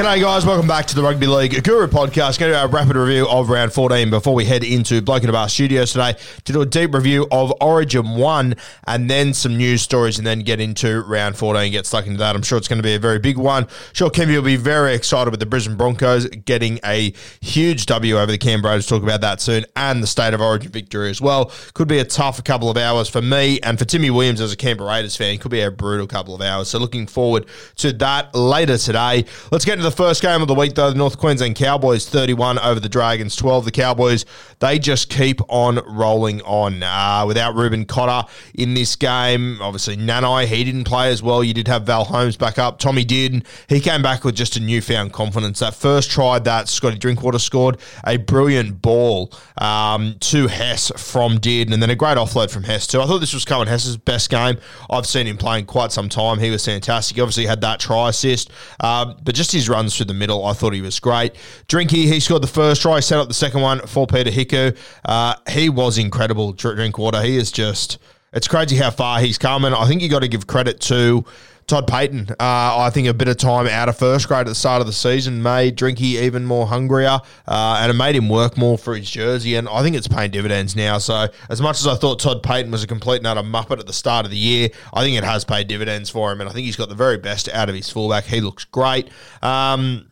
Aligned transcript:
G'day, 0.00 0.18
guys. 0.18 0.46
Welcome 0.46 0.66
back 0.66 0.86
to 0.86 0.94
the 0.94 1.02
Rugby 1.02 1.26
League 1.26 1.62
Guru 1.62 1.86
podcast. 1.86 2.38
Going 2.38 2.50
to 2.50 2.52
do 2.52 2.54
our 2.54 2.68
rapid 2.68 2.96
review 2.96 3.28
of 3.28 3.50
round 3.50 3.70
14 3.70 4.08
before 4.08 4.34
we 4.34 4.46
head 4.46 4.64
into 4.64 5.02
Bloke 5.02 5.24
in 5.24 5.28
a 5.28 5.32
Bar 5.32 5.50
Studios 5.50 5.92
today 5.92 6.16
to 6.44 6.52
do 6.54 6.62
a 6.62 6.64
deep 6.64 6.94
review 6.94 7.26
of 7.30 7.52
Origin 7.60 8.16
1 8.16 8.54
and 8.86 9.10
then 9.10 9.34
some 9.34 9.58
news 9.58 9.82
stories 9.82 10.16
and 10.16 10.26
then 10.26 10.40
get 10.40 10.58
into 10.58 11.02
round 11.02 11.36
14 11.36 11.70
get 11.70 11.84
stuck 11.84 12.06
into 12.06 12.16
that. 12.16 12.34
I'm 12.34 12.40
sure 12.40 12.56
it's 12.56 12.66
going 12.66 12.78
to 12.78 12.82
be 12.82 12.94
a 12.94 12.98
very 12.98 13.18
big 13.18 13.36
one. 13.36 13.66
Sure, 13.92 14.08
Kevy 14.08 14.36
will 14.36 14.42
be 14.42 14.56
very 14.56 14.94
excited 14.94 15.32
with 15.32 15.38
the 15.38 15.44
Brisbane 15.44 15.76
Broncos 15.76 16.24
getting 16.28 16.80
a 16.82 17.12
huge 17.42 17.84
W 17.84 18.18
over 18.18 18.32
the 18.32 18.38
Canberra 18.38 18.72
Raiders. 18.72 18.86
Talk 18.86 19.02
about 19.02 19.20
that 19.20 19.42
soon 19.42 19.66
and 19.76 20.02
the 20.02 20.06
State 20.06 20.32
of 20.32 20.40
Origin 20.40 20.72
victory 20.72 21.10
as 21.10 21.20
well. 21.20 21.52
Could 21.74 21.88
be 21.88 21.98
a 21.98 22.06
tough 22.06 22.42
couple 22.42 22.70
of 22.70 22.78
hours 22.78 23.10
for 23.10 23.20
me 23.20 23.60
and 23.60 23.78
for 23.78 23.84
Timmy 23.84 24.08
Williams 24.08 24.40
as 24.40 24.50
a 24.50 24.56
Canberra 24.56 24.88
Raiders 24.88 25.14
fan. 25.14 25.36
Could 25.36 25.50
be 25.50 25.60
a 25.60 25.70
brutal 25.70 26.06
couple 26.06 26.34
of 26.34 26.40
hours. 26.40 26.68
So 26.68 26.78
looking 26.78 27.06
forward 27.06 27.44
to 27.76 27.92
that 27.92 28.34
later 28.34 28.78
today. 28.78 29.26
Let's 29.52 29.66
get 29.66 29.74
into 29.74 29.89
the 29.89 29.89
first 29.90 30.22
game 30.22 30.42
of 30.42 30.48
the 30.48 30.54
week, 30.54 30.74
though. 30.74 30.90
The 30.90 30.96
North 30.96 31.18
Queensland 31.18 31.56
Cowboys 31.56 32.08
31 32.08 32.58
over 32.58 32.80
the 32.80 32.88
Dragons 32.88 33.36
12. 33.36 33.64
The 33.64 33.70
Cowboys, 33.70 34.24
they 34.58 34.78
just 34.78 35.08
keep 35.10 35.40
on 35.48 35.80
rolling 35.86 36.40
on. 36.42 36.82
Uh, 36.82 37.24
without 37.26 37.54
Reuben 37.54 37.84
Cotter 37.84 38.28
in 38.54 38.74
this 38.74 38.96
game, 38.96 39.58
obviously 39.60 39.96
Nanai, 39.96 40.46
he 40.46 40.64
didn't 40.64 40.84
play 40.84 41.10
as 41.10 41.22
well. 41.22 41.42
You 41.42 41.54
did 41.54 41.68
have 41.68 41.84
Val 41.84 42.04
Holmes 42.04 42.36
back 42.36 42.58
up. 42.58 42.78
Tommy 42.78 43.04
did. 43.04 43.44
He 43.68 43.80
came 43.80 44.02
back 44.02 44.24
with 44.24 44.34
just 44.34 44.56
a 44.56 44.60
newfound 44.60 45.12
confidence. 45.12 45.60
That 45.60 45.74
first 45.74 46.10
try 46.10 46.38
that 46.38 46.68
Scotty 46.68 46.98
Drinkwater 46.98 47.38
scored, 47.38 47.78
a 48.04 48.16
brilliant 48.16 48.82
ball 48.82 49.32
um, 49.58 50.16
to 50.20 50.46
Hess 50.46 50.90
from 50.96 51.38
Did, 51.38 51.72
and 51.72 51.82
then 51.82 51.90
a 51.90 51.96
great 51.96 52.16
offload 52.16 52.50
from 52.50 52.64
Hess 52.64 52.86
too. 52.86 53.00
I 53.00 53.06
thought 53.06 53.18
this 53.18 53.34
was 53.34 53.44
Coen 53.44 53.68
Hess's 53.68 53.96
best 53.96 54.30
game. 54.30 54.58
I've 54.88 55.06
seen 55.06 55.26
him 55.26 55.36
playing 55.36 55.66
quite 55.66 55.92
some 55.92 56.08
time. 56.08 56.38
He 56.38 56.50
was 56.50 56.64
fantastic. 56.64 57.16
He 57.16 57.20
obviously 57.20 57.46
had 57.46 57.60
that 57.62 57.80
try 57.80 58.08
assist, 58.08 58.50
um, 58.80 59.16
but 59.22 59.34
just 59.34 59.52
his 59.52 59.68
runs 59.80 59.96
through 59.96 60.06
the 60.06 60.14
middle, 60.14 60.44
I 60.44 60.52
thought 60.52 60.74
he 60.74 60.82
was 60.82 61.00
great. 61.00 61.34
Drinky, 61.66 62.04
he 62.04 62.20
scored 62.20 62.42
the 62.42 62.46
first 62.48 62.82
try, 62.82 63.00
set 63.00 63.18
up 63.18 63.28
the 63.28 63.34
second 63.34 63.62
one 63.62 63.80
for 63.86 64.06
Peter 64.06 64.30
Hiku. 64.30 64.76
Uh, 65.04 65.34
he 65.48 65.70
was 65.70 65.96
incredible, 65.96 66.52
Dr- 66.52 66.76
Drinkwater. 66.76 67.22
He 67.22 67.36
is 67.38 67.50
just, 67.50 67.98
it's 68.34 68.46
crazy 68.46 68.76
how 68.76 68.90
far 68.90 69.20
he's 69.20 69.38
come, 69.38 69.64
and 69.64 69.74
I 69.74 69.86
think 69.86 70.02
you 70.02 70.10
got 70.10 70.20
to 70.20 70.28
give 70.28 70.46
credit 70.46 70.80
to 70.82 71.24
Todd 71.70 71.86
Payten, 71.86 72.28
uh, 72.32 72.34
I 72.40 72.90
think 72.92 73.06
a 73.06 73.14
bit 73.14 73.28
of 73.28 73.36
time 73.36 73.68
out 73.68 73.88
of 73.88 73.96
first 73.96 74.26
grade 74.26 74.40
at 74.40 74.46
the 74.46 74.56
start 74.56 74.80
of 74.80 74.88
the 74.88 74.92
season 74.92 75.40
made 75.40 75.78
Drinky 75.78 76.20
even 76.20 76.44
more 76.44 76.66
hungrier 76.66 77.20
uh, 77.46 77.78
and 77.80 77.92
it 77.92 77.94
made 77.94 78.16
him 78.16 78.28
work 78.28 78.58
more 78.58 78.76
for 78.76 78.96
his 78.96 79.08
jersey. 79.08 79.54
And 79.54 79.68
I 79.68 79.84
think 79.84 79.94
it's 79.94 80.08
paying 80.08 80.32
dividends 80.32 80.74
now. 80.74 80.98
So, 80.98 81.28
as 81.48 81.62
much 81.62 81.78
as 81.78 81.86
I 81.86 81.94
thought 81.94 82.18
Todd 82.18 82.42
Payten 82.42 82.72
was 82.72 82.82
a 82.82 82.88
complete 82.88 83.24
and 83.24 83.54
muppet 83.54 83.78
at 83.78 83.86
the 83.86 83.92
start 83.92 84.24
of 84.24 84.32
the 84.32 84.36
year, 84.36 84.70
I 84.92 85.04
think 85.04 85.16
it 85.16 85.22
has 85.22 85.44
paid 85.44 85.68
dividends 85.68 86.10
for 86.10 86.32
him. 86.32 86.40
And 86.40 86.50
I 86.50 86.52
think 86.52 86.64
he's 86.64 86.74
got 86.74 86.88
the 86.88 86.96
very 86.96 87.18
best 87.18 87.48
out 87.48 87.68
of 87.68 87.76
his 87.76 87.88
fullback. 87.88 88.24
He 88.24 88.40
looks 88.40 88.64
great. 88.64 89.08
Um, 89.40 90.09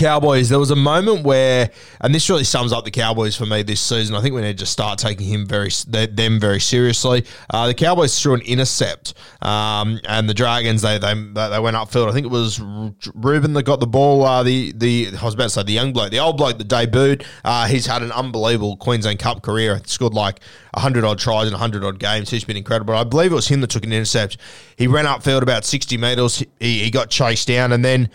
Cowboys, 0.00 0.48
there 0.48 0.58
was 0.58 0.70
a 0.70 0.76
moment 0.76 1.24
where, 1.24 1.68
and 2.00 2.14
this 2.14 2.30
really 2.30 2.42
sums 2.42 2.72
up 2.72 2.86
the 2.86 2.90
Cowboys 2.90 3.36
for 3.36 3.44
me 3.44 3.62
this 3.62 3.82
season. 3.82 4.16
I 4.16 4.22
think 4.22 4.34
we 4.34 4.40
need 4.40 4.56
to 4.58 4.66
start 4.66 4.98
taking 4.98 5.26
him 5.26 5.46
very 5.46 5.68
them 5.86 6.40
very 6.40 6.58
seriously. 6.58 7.26
Uh, 7.50 7.66
the 7.66 7.74
Cowboys 7.74 8.18
threw 8.18 8.32
an 8.32 8.40
intercept, 8.40 9.12
um, 9.42 10.00
and 10.08 10.26
the 10.26 10.32
Dragons 10.32 10.80
they 10.80 10.96
they 10.96 11.12
they 11.12 11.60
went 11.60 11.76
upfield. 11.76 12.08
I 12.08 12.12
think 12.12 12.24
it 12.24 12.30
was 12.30 12.58
Ruben 13.14 13.52
that 13.52 13.64
got 13.64 13.80
the 13.80 13.86
ball. 13.86 14.24
Uh, 14.24 14.42
the 14.42 14.72
the 14.72 15.08
I 15.20 15.22
was 15.22 15.34
about 15.34 15.44
to 15.44 15.50
say 15.50 15.62
the 15.64 15.72
young 15.72 15.92
bloke, 15.92 16.10
the 16.10 16.18
old 16.18 16.38
bloke 16.38 16.56
that 16.56 16.68
debuted. 16.68 17.26
Uh, 17.44 17.66
he's 17.66 17.84
had 17.84 18.02
an 18.02 18.10
unbelievable 18.12 18.78
Queensland 18.78 19.18
Cup 19.18 19.42
career. 19.42 19.82
Scored 19.84 20.14
like 20.14 20.40
hundred 20.74 21.04
odd 21.04 21.18
tries 21.18 21.46
in 21.46 21.52
hundred 21.52 21.84
odd 21.84 21.98
games. 21.98 22.30
He's 22.30 22.44
been 22.44 22.56
incredible. 22.56 22.94
I 22.94 23.04
believe 23.04 23.32
it 23.32 23.34
was 23.34 23.48
him 23.48 23.60
that 23.60 23.68
took 23.68 23.84
an 23.84 23.92
intercept. 23.92 24.38
He 24.78 24.86
ran 24.86 25.04
upfield 25.04 25.42
about 25.42 25.66
sixty 25.66 25.98
meters. 25.98 26.42
He, 26.58 26.84
he 26.84 26.90
got 26.90 27.10
chased 27.10 27.48
down, 27.48 27.72
and 27.72 27.84
then 27.84 28.08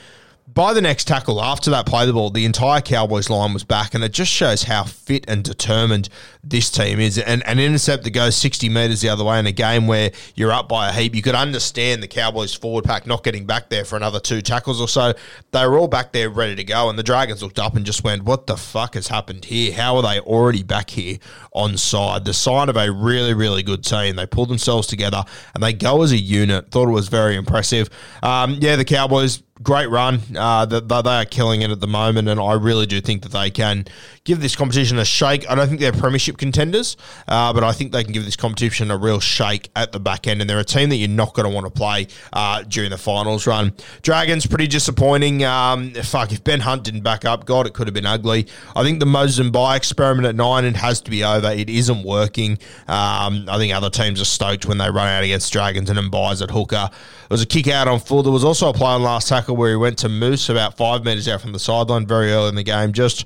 by 0.47 0.73
the 0.73 0.81
next 0.81 1.07
tackle, 1.07 1.41
after 1.41 1.71
that 1.71 1.87
play 1.87 2.05
the 2.05 2.13
ball, 2.13 2.29
the 2.29 2.45
entire 2.45 2.79
Cowboys 2.79 3.31
line 3.31 3.51
was 3.51 3.63
back, 3.63 3.95
and 3.95 4.03
it 4.03 4.13
just 4.13 4.31
shows 4.31 4.63
how 4.63 4.83
fit 4.83 5.25
and 5.27 5.43
determined 5.43 6.07
this 6.43 6.69
team 6.69 6.99
is. 6.99 7.17
And 7.17 7.45
an 7.47 7.59
intercept 7.59 8.03
that 8.03 8.11
goes 8.11 8.37
60 8.37 8.69
metres 8.69 9.01
the 9.01 9.09
other 9.09 9.23
way 9.23 9.39
in 9.39 9.47
a 9.47 9.51
game 9.51 9.87
where 9.87 10.11
you're 10.35 10.51
up 10.51 10.69
by 10.69 10.89
a 10.89 10.93
heap, 10.93 11.15
you 11.15 11.23
could 11.23 11.33
understand 11.33 12.03
the 12.03 12.07
Cowboys 12.07 12.53
forward 12.53 12.85
pack 12.85 13.07
not 13.07 13.23
getting 13.23 13.47
back 13.47 13.69
there 13.69 13.85
for 13.85 13.95
another 13.95 14.19
two 14.19 14.39
tackles 14.39 14.79
or 14.79 14.87
so. 14.87 15.13
They 15.49 15.65
were 15.65 15.79
all 15.79 15.87
back 15.87 16.13
there 16.13 16.29
ready 16.29 16.55
to 16.55 16.63
go, 16.63 16.89
and 16.89 16.99
the 16.99 17.03
Dragons 17.03 17.41
looked 17.41 17.57
up 17.57 17.75
and 17.75 17.83
just 17.83 18.03
went, 18.03 18.23
What 18.23 18.45
the 18.45 18.55
fuck 18.55 18.93
has 18.93 19.07
happened 19.07 19.45
here? 19.45 19.73
How 19.73 19.95
are 19.95 20.03
they 20.03 20.19
already 20.19 20.61
back 20.61 20.91
here 20.91 21.17
on 21.53 21.75
side? 21.75 22.23
The 22.23 22.35
sign 22.35 22.69
of 22.69 22.77
a 22.77 22.91
really, 22.91 23.33
really 23.33 23.63
good 23.63 23.83
team. 23.83 24.15
They 24.15 24.27
pulled 24.27 24.49
themselves 24.49 24.85
together 24.85 25.23
and 25.55 25.63
they 25.63 25.73
go 25.73 26.03
as 26.03 26.11
a 26.11 26.17
unit. 26.17 26.69
Thought 26.69 26.89
it 26.89 26.91
was 26.91 27.07
very 27.07 27.35
impressive. 27.35 27.89
Um, 28.21 28.59
yeah, 28.61 28.75
the 28.75 28.85
Cowboys 28.85 29.41
great 29.63 29.89
run. 29.89 30.19
Uh, 30.35 30.65
they, 30.65 30.79
they 30.81 31.09
are 31.09 31.25
killing 31.25 31.61
it 31.61 31.71
at 31.71 31.79
the 31.79 31.87
moment, 31.87 32.27
and 32.27 32.39
I 32.39 32.53
really 32.53 32.85
do 32.85 32.99
think 32.99 33.23
that 33.23 33.31
they 33.31 33.49
can 33.49 33.85
give 34.25 34.41
this 34.41 34.55
competition 34.55 34.99
a 34.99 35.05
shake. 35.05 35.49
I 35.49 35.55
don't 35.55 35.67
think 35.67 35.79
they're 35.79 35.93
premiership 35.93 36.37
contenders, 36.37 36.97
uh, 37.27 37.53
but 37.53 37.63
I 37.63 37.71
think 37.71 37.91
they 37.91 38.03
can 38.03 38.11
give 38.11 38.25
this 38.25 38.35
competition 38.35 38.91
a 38.91 38.97
real 38.97 39.19
shake 39.19 39.69
at 39.75 39.91
the 39.91 39.99
back 39.99 40.27
end. 40.27 40.41
And 40.41 40.49
they're 40.49 40.59
a 40.59 40.65
team 40.65 40.89
that 40.89 40.97
you're 40.97 41.07
not 41.07 41.33
going 41.33 41.47
to 41.47 41.53
want 41.53 41.65
to 41.67 41.71
play 41.71 42.07
uh, 42.33 42.63
during 42.63 42.89
the 42.89 42.97
finals 42.97 43.47
run. 43.47 43.73
Dragons 44.01 44.45
pretty 44.45 44.67
disappointing. 44.67 45.43
Um, 45.45 45.91
fuck, 45.91 46.33
if 46.33 46.43
Ben 46.43 46.59
Hunt 46.59 46.83
didn't 46.83 47.01
back 47.01 47.23
up, 47.23 47.45
God, 47.45 47.65
it 47.65 47.73
could 47.73 47.87
have 47.87 47.93
been 47.93 48.05
ugly. 48.05 48.47
I 48.75 48.83
think 48.83 48.99
the 48.99 49.51
By 49.53 49.75
experiment 49.75 50.27
at 50.27 50.35
nine 50.35 50.65
it 50.65 50.75
has 50.75 50.99
to 51.01 51.11
be 51.11 51.23
over. 51.23 51.49
It 51.51 51.69
isn't 51.69 52.03
working. 52.03 52.53
Um, 52.87 53.47
I 53.47 53.57
think 53.57 53.73
other 53.73 53.89
teams 53.89 54.19
are 54.19 54.25
stoked 54.25 54.65
when 54.65 54.79
they 54.79 54.89
run 54.89 55.07
out 55.07 55.23
against 55.23 55.53
Dragons 55.53 55.89
and 55.89 56.11
buys 56.11 56.41
at 56.41 56.51
hooker. 56.51 56.89
There 56.91 57.33
was 57.33 57.41
a 57.41 57.45
kick 57.45 57.67
out 57.67 57.87
on 57.87 57.99
full. 57.99 58.21
There 58.21 58.31
was 58.31 58.43
also 58.43 58.69
a 58.69 58.73
play 58.73 58.89
on 58.89 59.01
last 59.01 59.29
tackle 59.29 59.44
where 59.53 59.71
he 59.71 59.75
went 59.75 59.97
to 59.99 60.09
Moose 60.09 60.49
about 60.49 60.77
five 60.77 61.03
metres 61.03 61.27
out 61.27 61.41
from 61.41 61.51
the 61.51 61.59
sideline 61.59 62.05
very 62.05 62.31
early 62.31 62.49
in 62.49 62.55
the 62.55 62.63
game. 62.63 62.93
Just 62.93 63.25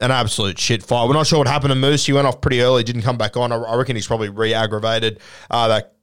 an 0.00 0.10
absolute 0.10 0.58
shit 0.58 0.82
fight. 0.82 1.06
We're 1.06 1.14
not 1.14 1.26
sure 1.26 1.38
what 1.38 1.48
happened 1.48 1.70
to 1.70 1.76
Moose. 1.76 2.06
He 2.06 2.12
went 2.12 2.26
off 2.26 2.40
pretty 2.40 2.60
early, 2.60 2.82
didn't 2.82 3.02
come 3.02 3.16
back 3.16 3.36
on. 3.36 3.52
I 3.52 3.74
reckon 3.76 3.96
he's 3.96 4.06
probably 4.06 4.28
re 4.28 4.52
aggravated 4.54 5.20
uh, 5.50 5.68
that 5.68 5.94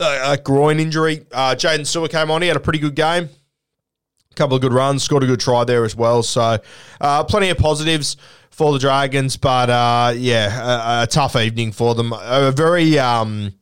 uh, 0.00 0.36
groin 0.36 0.80
injury. 0.80 1.26
Uh, 1.32 1.54
Jaden 1.54 1.86
Stewart 1.86 2.10
came 2.10 2.30
on. 2.30 2.42
He 2.42 2.48
had 2.48 2.56
a 2.56 2.60
pretty 2.60 2.78
good 2.78 2.94
game. 2.94 3.28
A 4.30 4.34
couple 4.34 4.56
of 4.56 4.62
good 4.62 4.72
runs, 4.72 5.02
scored 5.02 5.22
a 5.22 5.26
good 5.26 5.40
try 5.40 5.64
there 5.64 5.84
as 5.84 5.94
well. 5.94 6.22
So, 6.22 6.58
uh, 7.00 7.24
plenty 7.24 7.50
of 7.50 7.58
positives 7.58 8.16
for 8.50 8.72
the 8.72 8.78
Dragons, 8.78 9.36
but 9.36 9.68
uh, 9.68 10.12
yeah, 10.16 11.00
a, 11.00 11.02
a, 11.02 11.06
tough 11.06 11.36
evening 11.36 11.72
for 11.72 11.94
them. 11.94 12.12
A 12.14 12.50
very 12.50 12.98
um, 12.98 13.52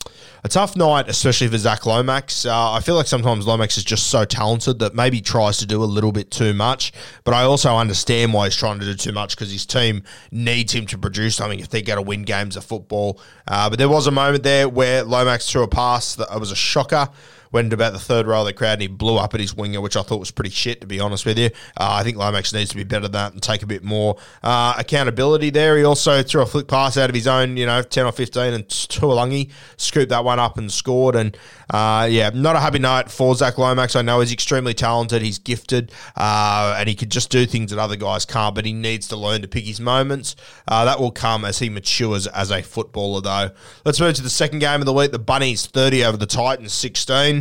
a 0.43 0.49
tough 0.49 0.77
night, 0.77 1.09
especially 1.09 1.49
for 1.49 1.59
Zach 1.59 1.85
Lomax. 1.87 2.47
Uh, 2.47 2.73
I 2.73 2.81
feel 2.81 2.95
like 2.95 3.07
sometimes 3.07 3.47
Lomax 3.47 3.77
is 3.77 3.85
just 3.85 4.09
so 4.09 4.25
talented 4.25 4.79
that 4.79 4.95
maybe 4.95 5.21
tries 5.21 5.59
to 5.59 5.67
do 5.67 5.83
a 5.83 5.85
little 5.85 6.13
bit 6.13 6.31
too 6.31 6.55
much, 6.55 6.93
but 7.25 7.35
I 7.35 7.43
also 7.43 7.77
understand 7.77 8.33
why 8.33 8.47
he's 8.47 8.57
trying 8.57 8.79
to 8.79 8.85
do 8.85 8.95
too 8.95 9.13
much 9.13 9.37
because 9.37 9.53
his 9.53 9.67
team 9.67 10.03
needs 10.31 10.73
him 10.73 10.87
to 10.87 10.99
produce 10.99 11.37
something 11.37 11.61
if 11.61 11.69
they're 11.69 11.83
going 11.83 11.99
to 11.99 12.03
win 12.03 12.23
games 12.23 12.57
of 12.57 12.65
football. 12.65 13.21
Uh, 13.47 13.69
but 13.69 13.79
there 13.79 13.89
was 13.89 14.07
a 14.07 14.11
moment 14.11 14.43
there 14.43 14.69
where 14.69 15.05
Lomax 15.05 15.51
threw 15.51 15.63
a 15.63 15.69
pass 15.69 16.15
that 16.15 16.39
was 16.41 16.51
a 16.51 16.57
shocker 16.57 17.09
went 17.53 17.73
about 17.73 17.93
the 17.93 17.99
third 17.99 18.27
row 18.27 18.41
of 18.41 18.47
the 18.47 18.53
crowd 18.53 18.75
and 18.75 18.83
he 18.83 18.89
blew 18.89 19.17
up 19.17 19.35
at 19.35 19.41
his 19.41 19.55
winger, 19.55 19.81
which 19.81 19.97
I 19.97 20.03
thought 20.03 20.21
was 20.21 20.31
pretty 20.31 20.51
shit, 20.51 20.81
to 20.81 20.87
be 20.87 21.01
honest 21.01 21.27
with 21.27 21.39
you. 21.39 21.47
Uh, 21.77 21.99
I 21.99 22.03
think 22.03 22.17
Lomax 22.17 22.53
needs 22.53 22.71
to 22.71 22.77
be 22.77 22.85
better 22.85 23.03
than 23.03 23.13
that 23.13 23.33
and 23.33 23.43
take 23.43 23.63
a 23.63 23.67
bit 23.67 23.83
more 23.83 24.17
uh, 24.43 24.75
accountability 24.79 25.51
there. 25.51 25.77
He 25.77 25.85
also 25.85 26.23
threw 26.23 26.43
a 26.43 26.47
flick 26.47 26.69
pass 26.69 26.97
out 26.97 27.11
of 27.11 27.15
his 27.15 27.27
own, 27.27 27.57
you 27.57 27.67
know, 27.67 27.83
10 27.83 28.07
or 28.07 28.13
15 28.13 28.53
and 28.53 28.69
Tuilagi 28.69 29.51
scooped 29.77 30.11
that 30.11 30.25
one 30.25 30.39
up 30.39 30.59
and 30.59 30.71
scored. 30.71 31.17
And 31.17 31.37
uh, 31.71 32.07
yeah, 32.11 32.31
not 32.33 32.57
a 32.57 32.61
happy 32.61 32.79
night 32.79 33.11
for 33.11 33.35
Zach 33.35 33.59
Lomax. 33.59 33.97
I 33.97 34.03
know 34.03 34.21
he's 34.21 34.33
extremely 34.33 34.75
talented, 34.75 35.23
he's 35.23 35.39
gifted, 35.39 35.93
uh, 36.17 36.77
and 36.79 36.89
he 36.89 36.95
could 36.95 37.11
just 37.11 37.31
do 37.31 37.47
things 37.47 37.71
that 37.71 37.79
other 37.79 37.97
guys 37.97 38.25
can't, 38.25 38.55
but 38.55 38.65
he 38.65 38.73
needs 38.73 39.09
to 39.09 39.17
learn 39.17 39.43
to 39.43 39.49
pick 39.49 39.65
his 39.65 39.81
moments. 39.81 40.37
Uh, 40.69 40.85
that 40.85 41.01
will 41.01 41.11
come 41.11 41.45
as 41.45 41.59
he 41.59 41.69
matures 41.69 42.27
as 42.29 42.51
a 42.51 42.63
footballer, 42.63 43.21
though. 43.21 43.51
Let's 43.85 44.01
move 44.01 44.15
to 44.15 44.23
the 44.23 44.31
second 44.31 44.61
game 44.61 44.81
of 44.81 44.87
the 44.87 44.93
week. 44.93 45.13
The 45.13 45.19
Bunnies 45.19 45.67
30 45.67 46.05
over 46.05 46.17
the 46.17 46.27
Titans 46.27 46.73
16. 46.73 47.40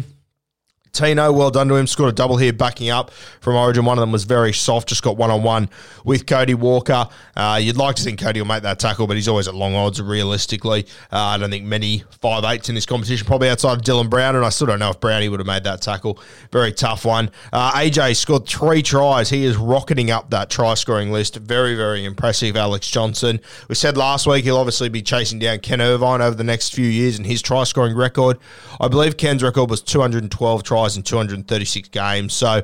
Tino, 0.92 1.32
well 1.32 1.52
done 1.52 1.68
to 1.68 1.76
him. 1.76 1.88
Scored 1.88 2.10
a 2.10 2.14
double 2.14 2.38
here 2.38 2.54
backing 2.54 2.90
up 2.90 3.12
from 3.42 3.56
Origin. 3.56 3.86
One 3.86 3.98
of 3.98 4.02
them 4.02 4.12
was 4.12 4.24
very 4.24 4.54
soft, 4.54 4.90
just 4.90 5.04
got 5.04 5.18
one 5.18 5.30
on 5.30 5.44
one 5.44 5.70
with 6.04 6.26
Cody 6.26 6.56
Walker. 6.56 7.08
Uh, 7.36 7.60
you'd 7.62 7.78
like 7.78 7.96
to 7.98 8.04
think 8.04 8.20
Cody 8.20 8.42
will 8.42 8.48
make 8.48 8.64
that 8.64 8.80
tackle, 8.80 9.08
but 9.08 9.16
he's 9.16 9.28
always 9.28 9.48
at 9.48 9.54
long 9.54 9.76
odds 9.76 10.02
realistically. 10.02 10.86
Uh, 11.12 11.18
I 11.20 11.38
don't 11.38 11.50
think 11.50 11.66
many 11.66 12.04
five 12.22 12.44
eights 12.44 12.70
in 12.70 12.76
this 12.76 12.86
competition, 12.86 13.26
probably 13.28 13.50
outside 13.50 13.74
of 13.74 13.82
Dylan 13.82 14.10
Brown, 14.10 14.36
and 14.36 14.44
I 14.44 14.50
still 14.50 14.68
don't 14.68 14.80
know 14.80 14.90
if 14.90 15.00
Brownie 15.00 15.30
would 15.30 15.40
have 15.40 15.48
made 15.48 15.64
that 15.64 15.82
tackle. 15.82 16.20
Very 16.52 16.74
tough 16.74 17.06
one. 17.06 17.30
Uh, 17.54 17.72
AJ 17.74 18.16
scored 18.16 18.48
three 18.48 18.82
tries. 18.82 19.30
He 19.30 19.46
is 19.46 19.58
rocketing 19.58 20.12
up 20.12 20.32
that 20.32 20.50
try 20.50 20.74
scoring 20.74 21.12
list. 21.12 21.36
Very, 21.36 21.76
very 21.76 22.04
impressive, 22.04 22.58
Alex 22.58 22.90
Johnson. 22.90 23.40
We 23.68 23.76
said 23.76 23.96
last 23.96 24.26
week 24.26 24.44
he'll 24.44 24.58
obviously 24.58 24.90
be 24.90 25.02
chasing 25.02 25.40
down 25.40 25.60
Ken 25.60 25.82
Irvine 25.82 26.22
over 26.22 26.36
the 26.36 26.44
next 26.44 26.74
few 26.74 26.88
years 26.88 27.18
and 27.18 27.26
his 27.26 27.42
try 27.42 27.64
scoring 27.64 27.96
record. 27.96 28.38
I 28.80 28.88
believe 28.88 29.18
Ken's 29.18 29.44
record 29.44 29.70
was 29.70 29.82
212 29.82 30.64
tries 30.64 30.79
tries 30.80 30.98
in 30.98 31.04
236 31.04 31.90
games. 31.90 32.34
So 32.34 32.64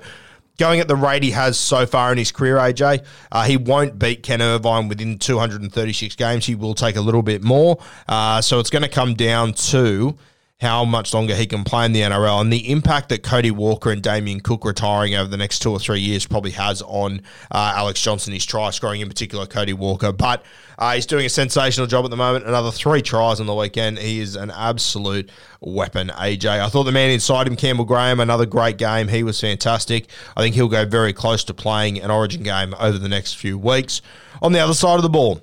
going 0.58 0.80
at 0.80 0.88
the 0.88 0.96
rate 0.96 1.24
he 1.24 1.32
has 1.32 1.58
so 1.58 1.86
far 1.86 2.12
in 2.12 2.18
his 2.18 2.32
career, 2.32 2.58
AJ, 2.58 3.06
uh, 3.32 3.44
he 3.44 3.58
won't 3.58 4.00
beat 4.00 4.24
Ken 4.24 4.42
Irvine 4.42 4.88
within 4.88 5.20
236 5.20 6.16
games. 6.16 6.46
He 6.46 6.56
will 6.56 6.76
take 6.76 6.96
a 6.96 7.02
little 7.02 7.24
bit 7.24 7.44
more. 7.44 7.78
Uh, 8.08 8.42
so 8.42 8.60
it's 8.60 8.70
going 8.70 8.84
to 8.84 8.90
come 8.90 9.16
down 9.16 9.54
to 9.54 10.18
how 10.62 10.86
much 10.86 11.14
longer 11.14 11.36
he 11.36 11.46
can 11.46 11.66
play 11.66 11.86
in 11.86 11.92
the 11.92 12.00
NRL 12.00 12.40
and 12.40 12.52
the 12.52 12.72
impact 12.72 13.10
that 13.10 13.24
Cody 13.24 13.52
Walker 13.52 13.92
and 13.92 14.02
Damien 14.02 14.40
Cook 14.40 14.64
retiring 14.64 15.14
over 15.14 15.30
the 15.30 15.36
next 15.36 15.60
two 15.60 15.70
or 15.70 15.80
three 15.80 16.00
years 16.00 16.26
probably 16.26 16.52
has 16.52 16.82
on 16.84 17.22
uh, 17.52 17.74
Alex 17.76 18.02
Johnson, 18.02 18.32
his 18.32 18.46
try 18.46 18.70
scoring, 18.70 19.02
in 19.02 19.10
particular 19.10 19.46
Cody 19.46 19.74
Walker. 19.74 20.14
But 20.14 20.46
uh, 20.80 20.96
he's 20.96 21.06
doing 21.06 21.26
a 21.26 21.30
sensational 21.30 21.88
job 21.88 22.06
at 22.06 22.12
the 22.12 22.18
moment. 22.18 22.46
Another 22.46 22.72
three 22.72 23.02
tries 23.02 23.42
on 23.42 23.48
the 23.48 23.54
weekend. 23.54 24.00
He 24.00 24.22
is 24.22 24.38
an 24.38 24.50
absolute 24.50 25.30
weapon, 25.60 26.08
AJ. 26.08 26.62
I 26.62 26.70
thought 26.70 26.84
the 26.84 26.92
man 26.94 27.10
inside 27.10 27.48
him, 27.48 27.58
Campbell 27.58 27.86
Graham, 27.86 28.22
another 28.22 28.46
great 28.46 28.78
game. 28.78 29.10
He 29.10 29.24
was 29.24 29.40
fantastic. 29.42 30.08
I 30.38 30.42
think 30.42 30.56
he'll 30.56 30.70
go 30.70 30.86
very 30.86 31.12
close 31.12 31.44
to 31.46 31.54
playing 31.54 32.02
an 32.02 32.12
origin 32.12 32.44
game 32.44 32.74
over 32.80 32.98
the 32.98 33.10
next 33.10 33.34
few 33.34 33.58
weeks. 33.58 34.02
On 34.42 34.54
the 34.54 34.60
other 34.60 34.74
side 34.74 34.96
of 34.96 35.04
the 35.04 35.10
ball, 35.10 35.42